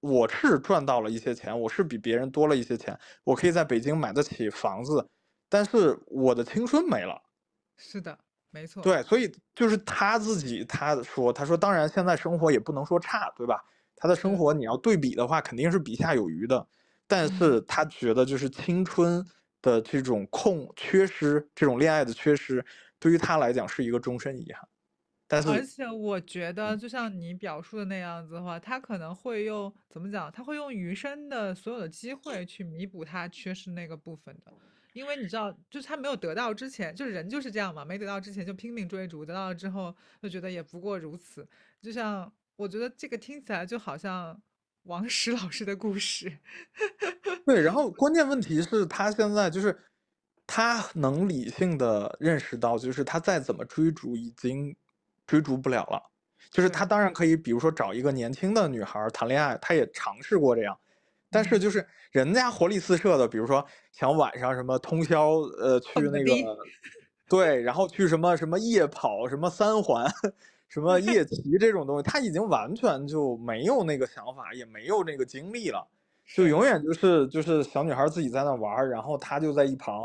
[0.00, 5.06] 我是赚到了一些钱，我是比别人多了一些钱，我可以在北京买得起房子，
[5.48, 7.20] 但是我的青春没了。
[7.76, 8.16] 是的，
[8.50, 13.62] 没错，对，所以就是他自己他说，他说当然现在生活也不能说差，对吧？
[13.96, 16.66] 他的生，活你要对比的话，肯定是比下有余的，
[17.06, 19.24] 但嗯，是他觉得就是青春
[19.60, 22.64] 的这种空缺失，这种恋爱的缺失，
[22.98, 24.68] 对于他来讲是一个终身遗憾。
[25.28, 30.30] 但是而，且我觉得，嗯就像你表述的那样子的话，他可能会用怎么讲？
[30.30, 34.52] 他会用余生的所有的机会去弥补他缺失那个部分的，
[34.92, 39.92] 因为你知道，就是他没有得到之前，就是人就是这样嘛，没得到之前就拼命追逐，得到了之后
[40.22, 41.48] 就觉得也不过如此。
[41.82, 44.40] 就像我觉得这个听起来就好像
[44.84, 46.38] 王石老师的故事，
[47.46, 49.78] 对，然后关键问题是他现在就是
[50.46, 54.74] 他能理性的认识到，就是他再怎么追逐已经
[55.26, 56.02] 追逐不了了。
[56.50, 60.78] 就是他，当然可以，比如说找一个年轻的女孩谈恋爱，他也尝试过这样，
[61.28, 66.56] 但是嗯，就是人家活力四射的，比如说想晚上什么通宵，呃，去那个，
[67.28, 70.08] 对，然后去什么什么夜跑，什么三环，
[70.68, 75.86] 什么夜骑这种东西，他已经完全就没有那个想法，也没有那个精力了，
[76.34, 76.64] 就永。
[76.64, 80.02] 远就是就是小女孩自己在那玩，然后他就在一旁，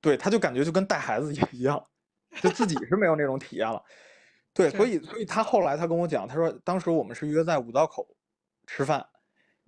[0.00, 1.84] 对，他就感觉就跟带孩子 一样，
[2.40, 3.82] 就自己是没有那种体验了。
[4.54, 8.06] 对，所，以所以他后来他跟我讲，他说当时我们是约在五道口
[8.66, 9.04] 吃饭，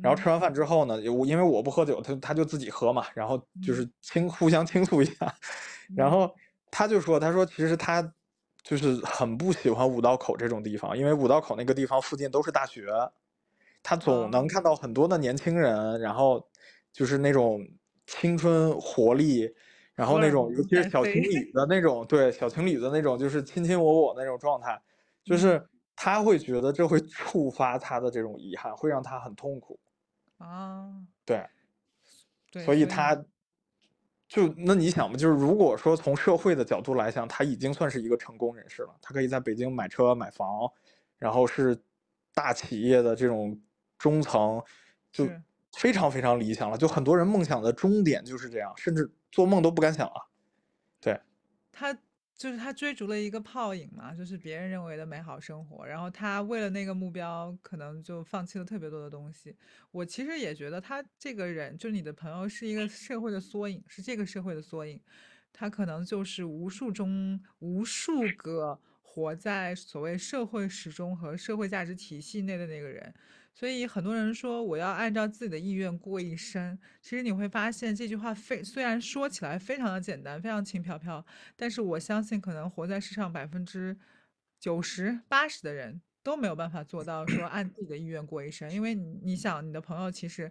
[0.01, 0.31] 然后吃嗯。
[0.31, 3.75] 完饭之后呢，我因为我不喝酒，他他就自己喝嘛，然后就嗯。
[3.75, 5.35] 是倾互相 倾诉一下，
[5.95, 6.13] 然嗯。
[6.13, 6.35] 后
[6.71, 8.03] 他就说，他说其实他
[8.63, 12.87] 就是很不喜欢五道口这种地方，因为五道口那个地方附近都是大学，
[13.83, 16.49] 他总能哦，看到很多的年轻人，然后
[16.93, 17.61] 就是那种
[18.07, 19.53] 青春活力，
[19.95, 21.21] 然后那种尤其是小情。
[21.23, 24.81] 侣 的那种，对，小情侣的那种，就是亲亲我我那种状态，
[25.25, 25.65] 就嗯，是
[25.97, 29.79] 他会觉得这会触发他的这种遗憾，会让他很痛苦。
[30.39, 31.49] 啊，对，
[32.53, 33.17] 对，所以他
[34.33, 40.73] 就那你想嘛，就是如果说从社会的角度来讲，他已经算是一个成功人士了，他可以在北京买车买房，
[41.19, 41.79] 然后是
[42.33, 43.61] 大企业的这种
[43.99, 44.63] 中层，
[45.13, 45.29] 就
[45.77, 46.79] 非常非常理想了。
[46.79, 50.15] 就很多人梦想的终点就是这样，甚至做梦都不敢想啊。
[50.99, 51.21] 对，
[51.71, 51.95] 他
[52.43, 59.57] 就是他追逐了一个泡影嘛，就是别人认为的美好生活，然后他为了那个目标，可能就放弃了特别多的东西。
[59.93, 65.01] 我其实也觉得他这个人，就是你的朋友，是一个社会的缩影，是这个社会的缩影。
[65.53, 73.15] 他可能就是无数中无数个活在所谓社会时钟和社会价值体系内的那个人。
[73.55, 81.25] 所以很多人说我要按照自己的意愿过一生，其实你会发现这句话非虽然说起来非常的简单，非常轻飘飘，
[81.55, 83.97] 但是我相信可能活在世上百分之
[84.59, 90.51] 九十八十的人都没有办法做到说按自己的意愿过一生，因为你想你的朋友其实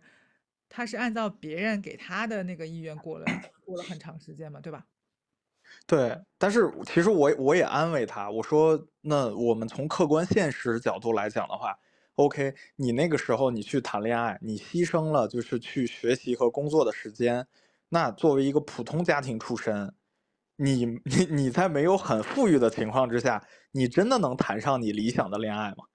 [0.69, 3.25] 他是按照别人给他的那个意愿过了
[3.65, 4.85] 过了很长时间嘛，对吧？
[5.87, 11.77] 对，但是其实我我也安慰他，我说那我们从客观现实角度来讲的话
[12.21, 17.45] ，OK，你那个时候你去谈恋爱，你牺牲了就是去学习和工作的时间，
[17.89, 19.91] 那作为一个普通家庭出身，
[20.55, 25.85] 你你你在没有很富裕的情况之下，你真的能谈上你理想的恋爱吗？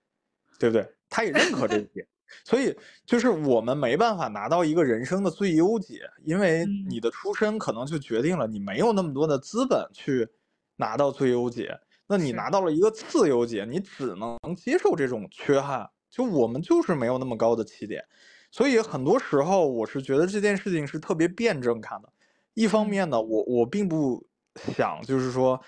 [0.58, 0.86] 对不对？
[1.08, 2.04] 他也认可这一点，
[2.44, 10.28] 所以就是我们没办法拿到一个人生的最优解，因为嗯你的出身可能就决定了你没有那么多的资本去
[10.74, 11.78] 拿到最优解。
[12.08, 15.90] 那你拿到了一个次优解，你只能接受这种缺憾。
[16.10, 18.04] 就我们就是没有那么高的起点，
[18.50, 22.08] 所以很多时候我是觉得这件事情是特别辩证看的。
[22.54, 25.60] 一方嗯面呢，我我并不想就是说，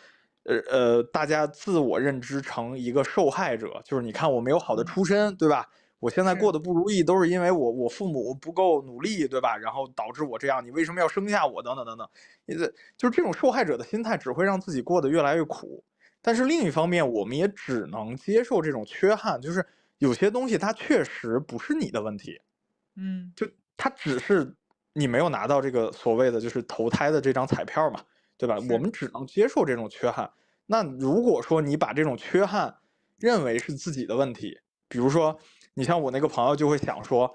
[0.44, 5.68] 呃呃，大家自我认知成一个受害者，就是你看我没有好的嗯出身，对吧？
[6.00, 9.56] 我现在过得不如意，都是因为我我父母不够努力，对吧？
[9.56, 11.60] 然后导致我这样，你为什么要生下我？
[11.60, 12.08] 等等等等，
[12.46, 12.66] 你这
[12.96, 15.84] 就是这种受害者的心态，只会让自己过得越来越苦。
[16.22, 19.66] 但是另一方面，我们也只能接受这种缺憾，就是
[19.98, 22.40] 有些东西它确实不是你的问题，
[22.96, 23.46] 嗯就
[23.76, 24.54] 它只是
[24.92, 28.00] 你没有拿到这个所谓的就是投胎的这张彩票嘛，
[28.36, 28.56] 对吧？
[28.74, 30.30] 我们只能接受这种缺憾。
[30.66, 32.74] 那如果说你把这种缺憾
[33.18, 35.38] 认为是自己的问题，比如说
[35.74, 37.34] 你像我那个朋友就会想说，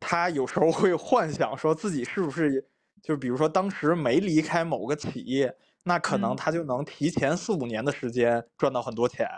[0.00, 2.68] 他有时候会幻想说自己是不是
[3.02, 9.28] 就比如说当时没离开某个企业，那可能嗯他就能提前四五年的时间赚到很多钱。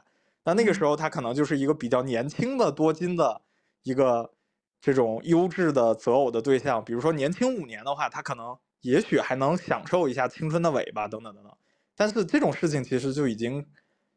[0.44, 3.42] 那那个时嗯候他可能就是一个比较年轻的多金的
[3.82, 4.34] 一个
[4.80, 6.84] 这种优质的择偶的对象。
[6.84, 11.56] 比如说年轻五年的话，他可能也许还能享受一下青春的尾巴等等等等。
[11.96, 13.64] 但是这种事情其实就已经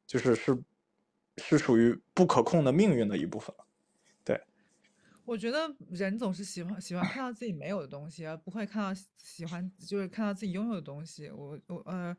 [0.06, 0.58] 就是是
[1.38, 3.66] 是属于不可控的命运的一部分了。
[4.26, 4.42] 对，
[5.24, 11.30] 我觉得人总是喜欢喜欢看到自己没有的东西，而不会看到喜喜欢就是看到自己拥有的东西。
[11.30, 12.18] 我我呃，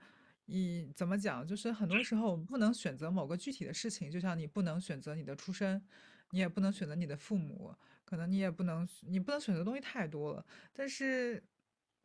[0.49, 5.80] 以怎么讲，就是很多时候我们不能选择某个具体的事情，就像你不能选择你的出身，
[6.30, 7.74] 你也不能选择你的父母，
[8.05, 10.44] 可能你也不能你不能选择东西太多了。
[10.72, 11.42] 但是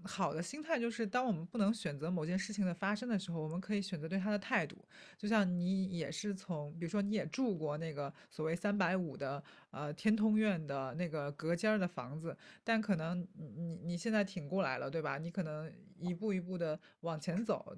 [0.04, 4.76] 好的心态就是，当我们不能选择某件事情的发生的时候，我们可以选择对它的态度。
[5.18, 9.42] 就像你也是从，比如说你也住过那个所谓三百五的
[9.72, 12.36] 呃天通苑的那个隔间儿的房子，
[12.66, 15.18] 但可能你你你现在挺过来了，对吧？
[15.18, 17.74] 你可能一步一步的往前走，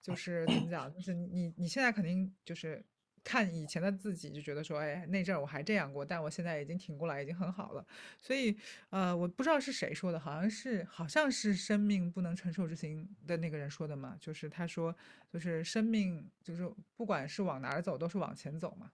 [0.00, 2.84] 就是怎么讲，就是你你现在肯定就是
[3.24, 7.86] 看以前的自己，就觉得说，哎，那阵儿我还这样过，但我现在已经挺过来，已经很好了。
[8.22, 8.56] 所以，
[8.90, 14.94] 呃，我不知道是谁说的，好像是好像是生命不能承受之轻的那个人说的嘛，就是他说，
[15.30, 18.90] 就是生命就是不管是往哪儿走，都是往前走嘛。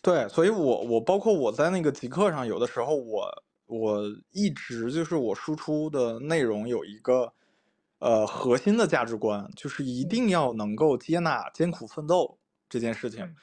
[0.00, 7.32] 对，所以我我包括我在那个极客上，有的时候我我一直就是我输出的内容有一个
[7.98, 12.38] 呃核心的价值观，就是一嗯定要能够接纳艰苦奋斗
[12.68, 13.34] 这件事情。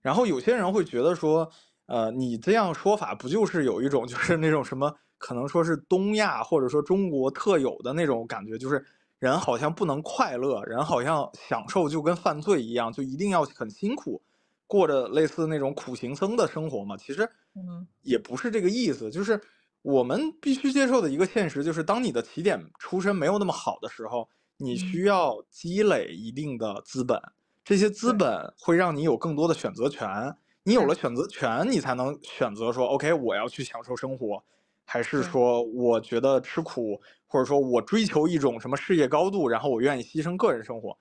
[0.00, 1.48] 然后有些人会觉得说，
[1.86, 8.84] 呃，你这样说法不就是有一种就是那种什么，可能说是东亚或者说中国特有的那种感觉，就是
[9.18, 14.20] 人好像不能快乐，人好像享受就跟犯罪一样，就一定要很辛苦，
[14.66, 16.96] 过着类似那种苦行僧的生活嘛。
[16.96, 19.40] 其实嗯也不是这个意思，就是
[19.82, 27.20] 我们必须接受的一个现实，就是当你的起点出身没有那么好的时候，你需嗯要积累一定的资本。
[27.64, 30.36] 这些资本会让你有更多的选择权。
[30.64, 34.40] 你有了选择权，你才能选择说，OK，我要去享受生活，
[34.84, 40.96] 还是说我觉得吃苦，或者说我追求一种什么事业高度，然后我愿意牺牲个人生活。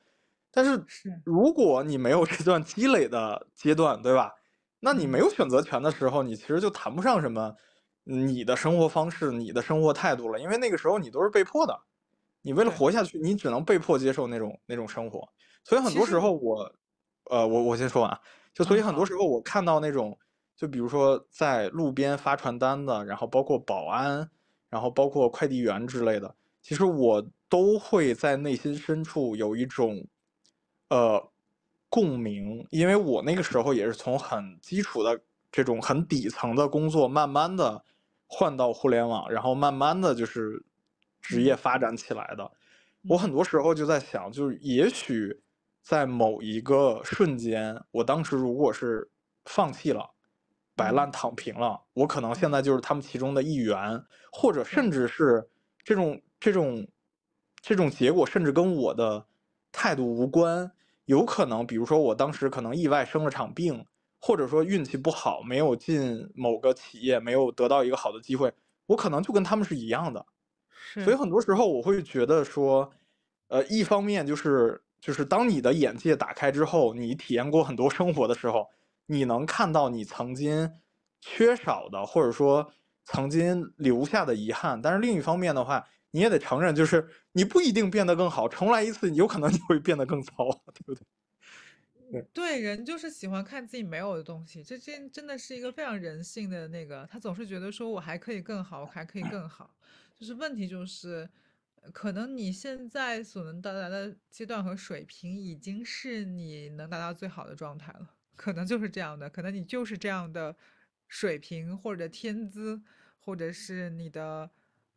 [0.51, 4.33] 但是是，如果你没有这段积累的阶段，对吧？
[4.79, 7.55] 那你没嗯有选择权的时候，你其实就谈不上什么
[8.03, 11.79] 你的生活方式、你的生活态度了，因为那个时候你都是被迫的，
[12.41, 15.27] 你为了活下去，你只能被迫接受那种那种生活。
[15.63, 16.73] 所以很多时候我，
[17.29, 18.19] 呃，我我先说完啊，
[18.53, 20.17] 就所嗯以很多时候我看到那种，
[20.55, 24.29] 就比如说在路边发传单的，然后包括保安，
[24.69, 30.03] 然后包括快递员之类的，其实我都会在内心深处有一种，
[30.89, 31.31] 呃，
[31.89, 35.21] 共鸣，因为我那个时候也是从很基础的
[35.51, 37.83] 这种很底层的工作，慢慢的
[38.33, 40.63] 换到互联网，然后慢慢的就是
[41.21, 42.49] 职业嗯发展起来的。
[43.09, 45.43] 我很嗯多时候就在想，就是也许
[45.83, 49.11] 在某一个瞬间，我当时如果是
[49.43, 50.09] 放弃了，
[50.77, 54.01] 摆嗯烂躺平了，我可能现嗯在就是他们其中的一员，
[54.31, 55.45] 或者甚至是
[55.83, 56.87] 这种这种
[57.61, 59.27] 这种结果，甚至跟我的
[59.73, 60.71] 态度无关。
[61.05, 63.85] 有可能，比如说我当时可能意外生了场病，
[64.21, 68.53] 或者说运气不好，没有进某个企业，没有得到一个好的机会，
[68.85, 70.23] 我可能就跟他们是一样的。
[70.93, 72.91] 所以很多时候我会觉得说，
[73.47, 78.69] 呃，一方面就是就是当你的眼界打开之后，你体验过很多生活的时候，
[79.07, 80.71] 你能看到你曾经
[81.19, 82.71] 缺少的，或者说
[83.05, 84.81] 曾经留下的遗憾。
[84.81, 90.33] 但是另一方面的话，你也得承认，就是你不一定变得更好，重来一次，有可能你会变得更糟，
[90.73, 91.03] 对不对？
[92.33, 99.75] 对，人就是喜欢看自己没有的东西，这真真的是一个非常人性的那个，他总是觉得说我还可以更好，我还可以更好，
[100.15, 101.29] 就是问题就是，
[101.93, 110.55] 可能你现在所能到达的阶段和水平已经是你能达到最好的状态了，可能就是这样的，可能你就是这样的
[111.07, 112.81] 水平或者天资，
[113.19, 114.49] 或者是你的。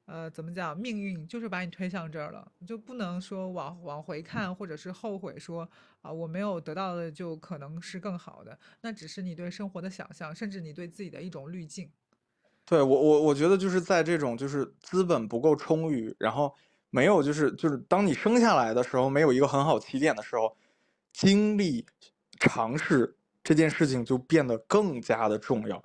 [0.06, 0.76] 呃，怎么讲？
[0.76, 5.68] 命运就是把你推向这儿了，就不能说往往回看，或者是后悔说
[6.02, 11.90] 啊，我没有得到的就可能是更好的，那只是你对生活的想象，甚至你对自己的一种滤镜。
[12.66, 16.54] 对，我我我觉得就是在这种就是资本不够充裕，然后
[16.90, 20.56] 没有就是就是当你生下来的时候没有一个很好起点的时候，
[21.12, 21.86] 经历
[22.38, 25.82] 尝试这件事情就变得更加的重要。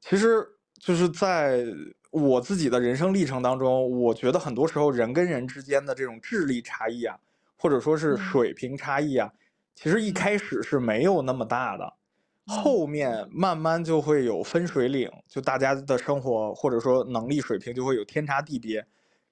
[0.00, 0.46] 其实
[0.78, 1.64] 就是在
[2.10, 7.16] 我自己的人生历程当中，我觉得很多时候人跟人之间的这种智力差异啊，
[7.56, 8.16] 或者说是嗯。
[8.16, 9.32] 水平差异啊，
[9.76, 10.12] 其实一嗯。
[10.12, 11.94] 开始是没有那么大的。
[12.46, 12.74] 嗯。
[12.74, 18.84] 后面慢慢就会有分水岭，就大家的生活或者说能力水平就会有天差地别。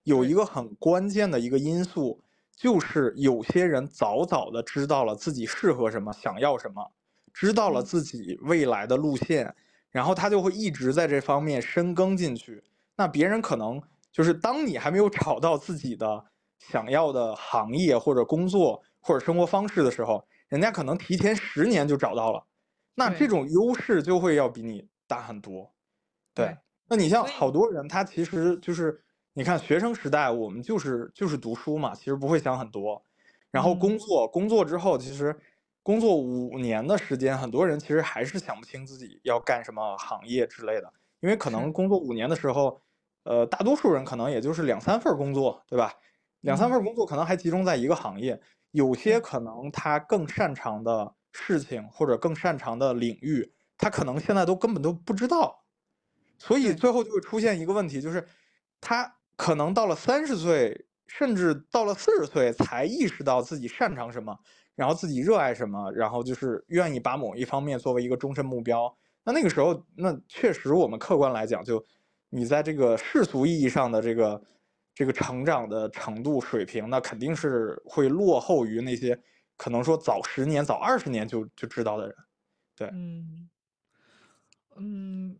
[0.04, 2.22] 有一个很关键的一个因素，
[2.54, 6.92] 就是有些人早早的知道了自己适合什么，想要什么，
[7.34, 7.82] 知道了嗯。
[7.82, 9.52] 自己未来的路线，
[9.98, 12.62] 然后他就会一直在这方面深耕进去。
[12.94, 13.82] 那别人可能
[14.12, 16.24] 就是当你还没有找到自己的
[16.60, 22.46] 想要的行业或者工作或者生活方式的时候，人家可能提前十年就找到了。
[22.94, 25.68] 那这种优势就会要比你大很多。
[26.32, 33.02] 对，对，那你像好多人，他其实就是你看学生时代，我们就是就是读书嘛，其实不会想很多。
[33.50, 35.36] 然后工嗯作，工作之后，其实
[35.88, 42.78] 工作五年的时间，很多人其实还是想不清自己要干什么行业之类的，因为可能工作五年的时候，
[43.22, 45.94] 呃，大多数人可能也就是两三份工作，对吧？
[46.42, 46.72] 两三嗯。
[46.72, 48.38] 份工作可能还集中在一个行业，
[48.72, 55.64] 有些可能他更擅长的事情或者更擅长的领域，他可能现在都根本都不知道。
[56.36, 58.28] 所以最后就会出现一个问题，就是
[58.78, 64.38] 他可能到了三十岁，甚至到了四十岁才意识到自己擅长什么，
[64.78, 68.96] 然后自己热爱什么，然后就是愿意把某一方面作为一个终身目标。
[69.24, 71.84] 那那个时候，那确实我们客观来讲，就
[72.30, 74.40] 你在这个世俗意义上的这个
[74.94, 79.20] 这个成长的程度水平，那肯定是会落后于那些
[79.56, 82.16] 可能说早十年、早二十年就就知道的人。
[82.76, 83.50] 对，嗯
[84.76, 85.36] 嗯，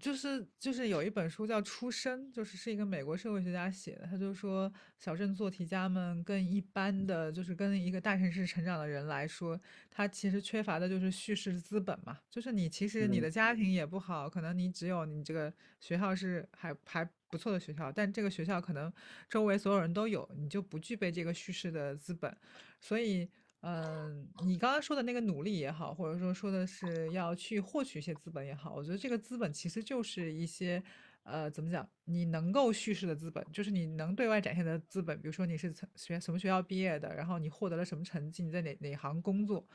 [0.00, 9.60] 就是就是有一本书叫《出身》，就是是一个美国社会学家写的，他就说小镇做题家们跟一般的就是跟一个大城市成长的人来说，
[9.90, 13.22] 他其实缺乏的就是叙事资本嘛，就是你其实你嗯。
[13.22, 18.92] 的家庭也不好，可能你只有你这个学校是还还不错的学校，但这个学校可能
[19.28, 22.36] 周围所有人都有，你就不具备这个叙事的资本，
[22.80, 23.28] 所以。
[23.66, 30.82] 嗯，你刚刚说的那个努力也好，或者说说的是要去获取一些资本也好，我觉得这个资本其实就是一些
[31.22, 31.88] 呃，怎么讲？
[32.04, 35.18] 你能够叙事的资本，就是你能对外展现的资本。
[35.18, 39.66] 比如说你是从学什么学校毕业的，然后你获得了什么成绩，你在哪哪行工作，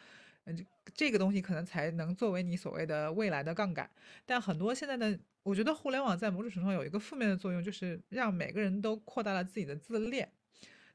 [0.44, 0.64] 嗯，这
[0.94, 3.90] 这个东西可能才能作为你所谓的未来的杠杆。
[4.24, 10.32] 但很多现在的，我觉得互联网在某种程度上有一个负面的作用，就是让每个人都扩大了自己的自恋，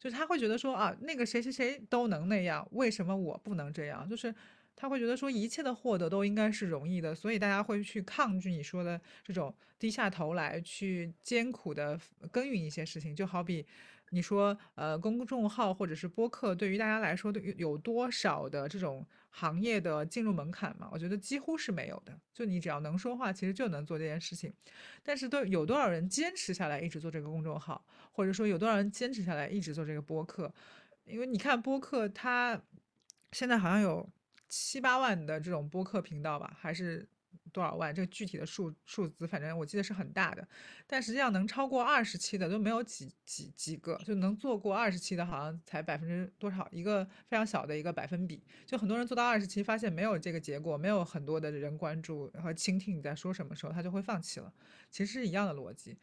[0.05, 4.07] 就是他会觉得说啊，那个谁谁谁都能那样，为什么我不能这样？
[4.07, 4.35] 就是。
[4.77, 11.97] 他会觉得说一切的获得都应该是容易的，所以大家会去抗拒你说的这种低下头来去艰苦的
[12.33, 13.15] 耕耘一些事情。
[13.15, 13.65] 就好比
[14.15, 20.89] 你说，呃，公众号或者是播客，对于大家来说，有有多少的这种行业的进入门槛嘛？
[20.93, 22.19] 我觉得几乎是没有的。
[22.33, 24.55] 就你只要能说话，其实就能做这件事情。
[25.03, 30.55] 但是，都有多少人坚持下来一直做这个公众号，或者说有多少人坚持下来一直做这个播客？
[31.05, 32.63] 因为你看播客，它
[33.33, 34.09] 现在好像有。
[34.47, 37.05] 七八万的这种播客频道吧，还是
[37.55, 37.95] 多少万？
[37.95, 40.47] 这个具体的数数字，反正我记得是很大的。
[40.89, 48.43] 但实际上能超过二十期的都没有几几几个，就能做过二十期的，好像才百分之多少，一个非常小的一个百分比。
[48.67, 54.53] 就很多人做到二十期，发现没有这个结果，没有很多的人关注和倾听你在说什么时候，他就会放弃了。
[54.91, 55.97] 其实是一样的逻辑。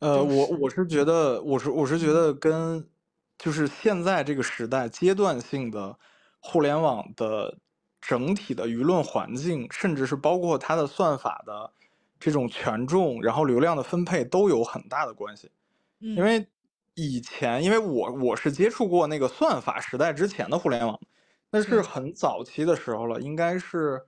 [0.00, 2.84] 呃，我我是觉得，我是我是觉得跟
[3.38, 5.96] 就是现在这个时代阶段性的。
[6.42, 7.58] 互联网的
[8.00, 11.70] 整体的舆论环境，甚至是包括它的算法的
[12.18, 15.50] 这种权重，然后流量的分配都有很大的关系。
[16.14, 16.46] 因为
[16.94, 20.98] 以前，因为我我是接触过那个算法时代之前的互联网，
[21.50, 24.02] 那是很早期的时候了，应该是，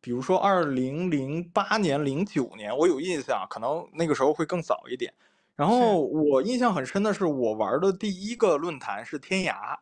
[0.00, 5.12] 比如说二零零八年、零九年，我有印象，可能那个时候会更早一点。
[5.54, 9.78] 然后我印象很深的是，我玩的第一个论坛是天涯。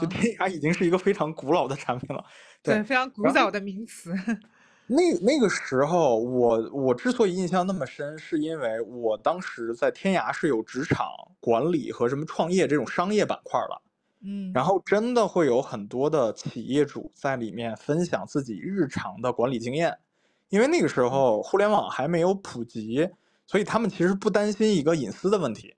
[0.00, 2.24] 就天涯已经是一个非常古老的产品了，
[2.62, 3.08] 对，非常。
[3.10, 4.14] 古早的名词。
[4.86, 11.06] 那那个时候，我我之所以印象那么深，是因为我当时在天涯是有职场
[11.40, 13.82] 管理和什么创业这种商业板块了，
[14.22, 19.96] 嗯，然后真的会有很多的企业主在里面分享自己日常的管理经验，
[20.50, 23.08] 因为那个时候互联网还没有普及，
[23.46, 25.74] 所以他们其实不担心一个隐私的问题，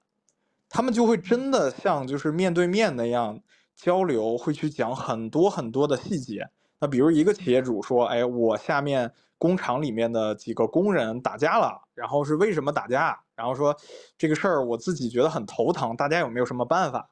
[0.68, 3.40] 他们就会真的像就是面对面那样。
[3.77, 6.48] 交流会去讲很多很多的细节。
[6.81, 13.19] 那比如一个企业主说：“哎，我下面工厂里面的几个工人打架了，然后是为什么打架？
[13.35, 13.74] 然后说
[14.19, 17.09] 这个事儿我自己觉得很头疼，大家有没有什么办法？”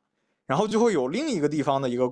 [0.47, 2.07] 然后就会有另一个地方的一个，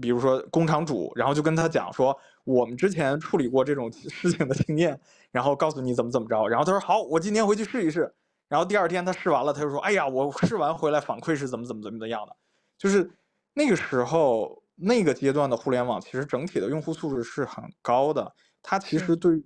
[0.00, 4.98] 比如说工厂主，然后就跟他讲说：“我们之前处理过这种事情的经验，
[5.30, 8.14] 然后告诉你怎么怎么着。”然后他说：“好，我今天回去试一试。”
[8.48, 12.34] 然后第二天他试完了，他就说：“哎呀，我试完回来反馈是怎么怎么怎么的样的，
[12.78, 13.10] 就是。”
[13.58, 18.32] 那个时候，那个阶段的互联网其实整体的用户素质是很高的。
[18.62, 19.42] 它其实对于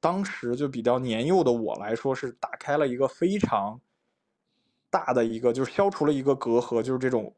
[0.00, 3.80] 当时就比较年幼的我来说，是打开了一个非常
[4.90, 7.34] 大的一个，就是消除了一个隔阂，就是这种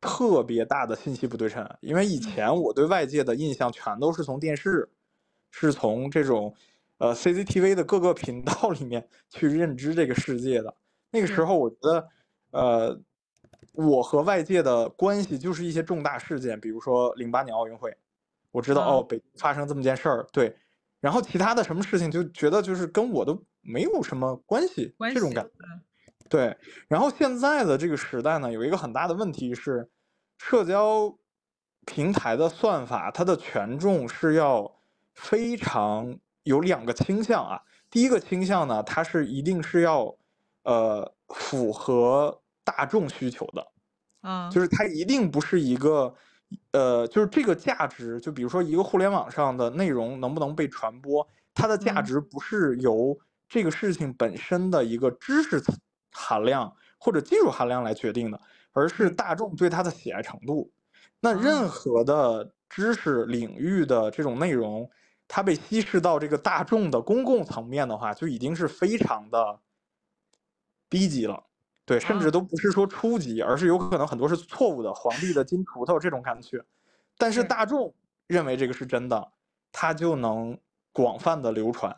[0.00, 1.68] 特别大的信息不对称。
[1.82, 4.88] 因为以前我对外界的印象全都是从电视，
[5.50, 6.54] 是从这种
[6.96, 10.74] 呃 CCTV 的各个 频道里面去认知这个世界的。
[11.10, 12.08] 那个时候，我觉得
[12.52, 12.98] 呃。
[13.76, 17.94] 我和外界的关系就是一些重大事件，比如说零八年奥运会，
[18.50, 20.56] 我知道哦，北发生这么件事儿，对，
[20.98, 25.50] 然后其他的什么事情就觉得就是跟我都没有什么关系，这种感觉，
[26.30, 26.56] 对。
[26.88, 29.88] 然后现在的这个时代呢，有一个很大的问题是，
[30.38, 31.14] 社交
[31.84, 34.80] 平台的算法它的权重是要
[35.14, 40.16] 非常有两个倾向啊，第一个倾向呢，它是一定是要
[40.62, 42.40] 呃符合。
[42.66, 43.66] 大众需求的，
[44.22, 46.12] 啊，就是它一定不是一个，
[46.72, 51.24] 呃，就是这个价值，就比如说一个互联网上的内容能不能被传播，
[51.54, 53.16] 它的价值不是由
[53.48, 55.62] 这个事情本身的一个知识
[56.10, 58.40] 含量或者技术含量来决定的，
[58.72, 60.72] 而是大众对它的喜爱程度。
[61.20, 64.90] 那任何的知识领域的这种内容，
[65.28, 69.60] 它被稀释到这个大众的公共层面的话，就已经是非常的
[70.90, 71.45] 低级了。
[71.86, 74.92] 对，甚至都不是说初级，而是有可能很多是错误的。
[74.92, 76.60] 皇帝的金锄头这种感觉，
[77.16, 77.94] 但是大众
[78.26, 79.28] 认为这个是真的，
[79.70, 80.58] 它就能
[80.92, 81.96] 广泛的流传。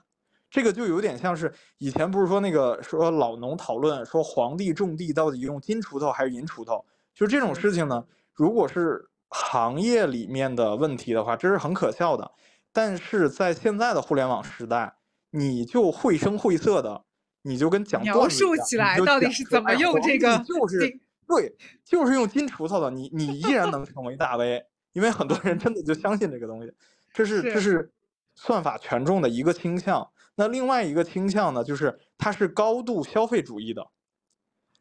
[0.50, 6.84] 这个就有点像是以前不是说那个说老农讨论说皇帝种地到底用金锄头还是银锄头，
[7.14, 8.04] 就这种事情呢，
[8.34, 12.30] 如果是行业里面的问题的话，这是很可笑的。
[12.74, 14.96] 但是在现在的互联网时代，
[15.30, 17.04] 你就绘声绘色的。
[17.42, 20.78] 你就跟讲描述起来到底是怎么用这个，就是
[21.26, 26.72] 对，就是用金锄头的，你你依然能成为大 V，因为很多人真的就相信这个东西，
[27.12, 27.92] 这是这是
[28.34, 30.08] 算法权重的一个倾向。
[30.34, 33.86] 那另外一个倾向呢，就是它是高度消费主义的，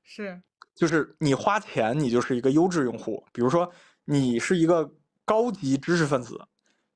[0.03, 0.41] 是，
[0.75, 3.25] 就是你花钱，你就是一个优质用户。
[3.33, 3.71] 比如说，
[4.05, 4.93] 你是一个
[5.25, 6.39] 高级知识分子，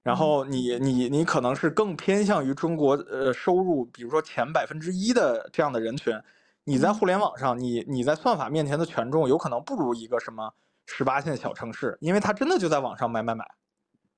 [0.03, 6.19] 然后你你你可能是更偏向于中国呃收入，比如说前百分之一的这样的人群，
[6.63, 10.51] 你在互联网上，你你在算法面前的权重有可能不如一个什么
[10.87, 13.45] 十八线小城市，因为他真的就在网上买买买。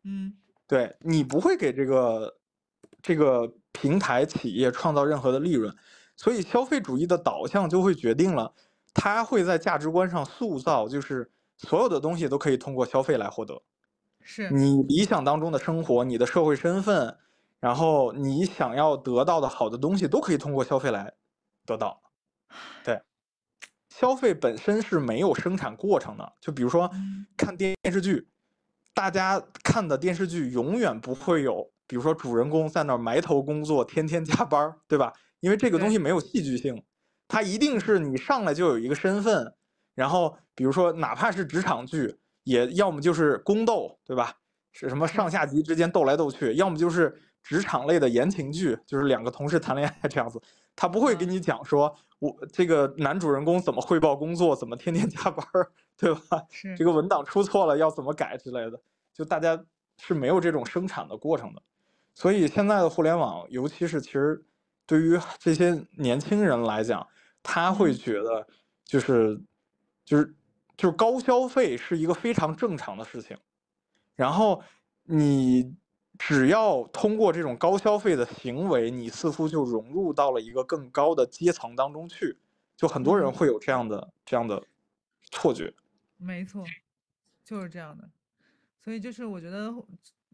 [0.05, 0.34] 嗯，
[0.68, 2.38] 对你不会给这个
[3.01, 5.76] 这个平台企业创造任何的利润，
[6.15, 8.53] 所以消费主义的导向就会决定了，
[8.93, 13.61] 它会在价值观上塑造，就是所有的东西都可以通过消费来获得。
[14.23, 17.17] 是你理想当中的生活，你的社会身份，
[17.59, 21.13] 然后你想要得到的好的东西，都可以通过消费来
[21.65, 22.01] 得到。
[22.83, 23.01] 对，
[23.89, 26.33] 消费本身是没有生产过程的。
[26.39, 28.27] 就比如说嗯看电视剧，
[28.93, 35.13] 大家看的电视剧永远不会有，比如说主人公在那儿埋头工作，天天加班，对吧？
[35.39, 36.81] 因为这个东西没有戏剧性，
[37.27, 39.53] 它一定是你上来就有一个身份，
[39.93, 44.33] 然后比如说哪怕是职场剧，也要么就是宫斗，对吧？
[44.71, 50.41] 是什么上下级之间斗来斗去，要么就是职场类的言情剧，就是两个同事谈恋爱这样子。
[50.75, 55.45] 他不会给嗯你讲说，我这个男主人公怎么汇报工作，怎么天天加班，
[55.95, 56.41] 对吧？
[56.49, 58.81] 是这个文档出错了要怎么改之类的，
[59.13, 59.63] 就大家
[59.99, 61.61] 是没有这种生产的过程的。
[62.15, 64.43] 所以现在的互联网，尤其是其实
[64.87, 67.05] 对于这些年轻人来讲，
[67.43, 68.47] 他会嗯觉得
[68.83, 69.39] 就是
[70.03, 70.33] 就是
[70.77, 73.37] 就是高消费是一个非常正常的事情。
[74.15, 74.63] 然后
[75.03, 75.75] 你
[76.19, 82.37] 只要通过这种高消费的行为，你似乎就融入到了一个更高的阶层当中去。
[82.75, 84.61] 就很多人嗯会有这样的这样的
[85.31, 85.73] 错觉。
[86.17, 86.65] 没错，
[87.43, 88.09] 就是这样的。
[88.83, 89.71] 所以就是我觉得，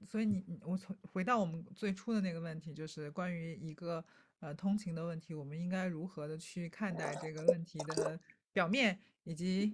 [0.08, 4.04] 所以你你我从回到我们最初的那个问题，就是关于一个
[4.40, 8.20] 呃通勤的问题，我们应该如何的去看待这个问题的
[8.52, 9.72] 表面以及是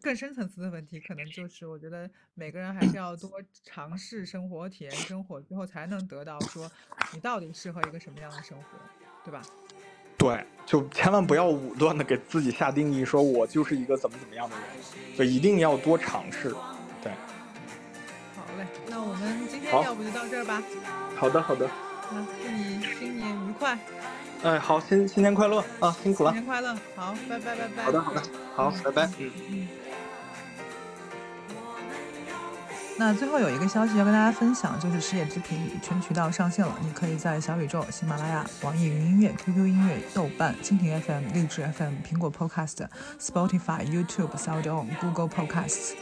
[0.00, 3.30] 更深层次的问题，可能就是我觉得每个人还是要多
[3.64, 6.70] 尝试生活、体验生活之后，才能得到说
[7.12, 8.64] 你到底适合一个什么样的生活，
[9.24, 9.42] 对吧？
[10.16, 14.64] 对，就千万不要武断的给自己下定义，说我就是一个怎么怎么样的人，
[15.18, 16.50] 就一定要多尝试。
[17.02, 17.12] 对，
[18.36, 20.62] 好嘞，那我们今天要不就到这儿吧。
[21.16, 21.68] 好的，好的。
[22.12, 23.76] 那祝你新年愉快，
[24.44, 26.30] 哎，好，新新年快乐啊，辛苦了。
[26.30, 27.82] 新年快乐，好，拜拜拜拜。
[27.84, 28.22] 好的，好的，
[28.54, 29.10] 好，拜拜。
[29.18, 29.30] 嗯。
[29.48, 29.68] 嗯。
[32.96, 42.86] 那最后有一个消息要跟大家分享，就是《失业之评》全渠道上线了，你可以在小宇宙、喜马拉雅、网易云音乐、QQ 音乐、豆瓣、蜻蜓 FM、荔枝 FM、苹果 Podcast、
[43.18, 45.94] Spotify、YouTube、SoundOn、Google Podcasts、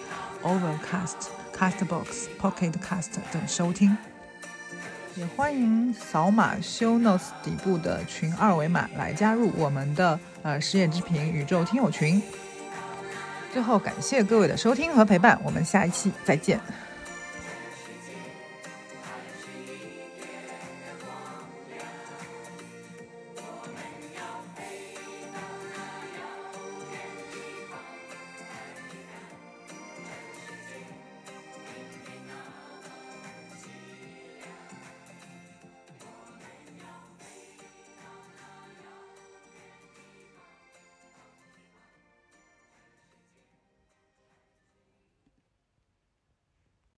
[0.42, 3.96] Overcast、Castbox、Pocket Cast 等收听。
[5.14, 12.22] 也欢迎扫码 Show Notes 底部的群二维码来加入我们的呃实验之平宇宙听友群。
[13.52, 16.58] 最后感谢各位的收听和陪伴，我们下一期再见。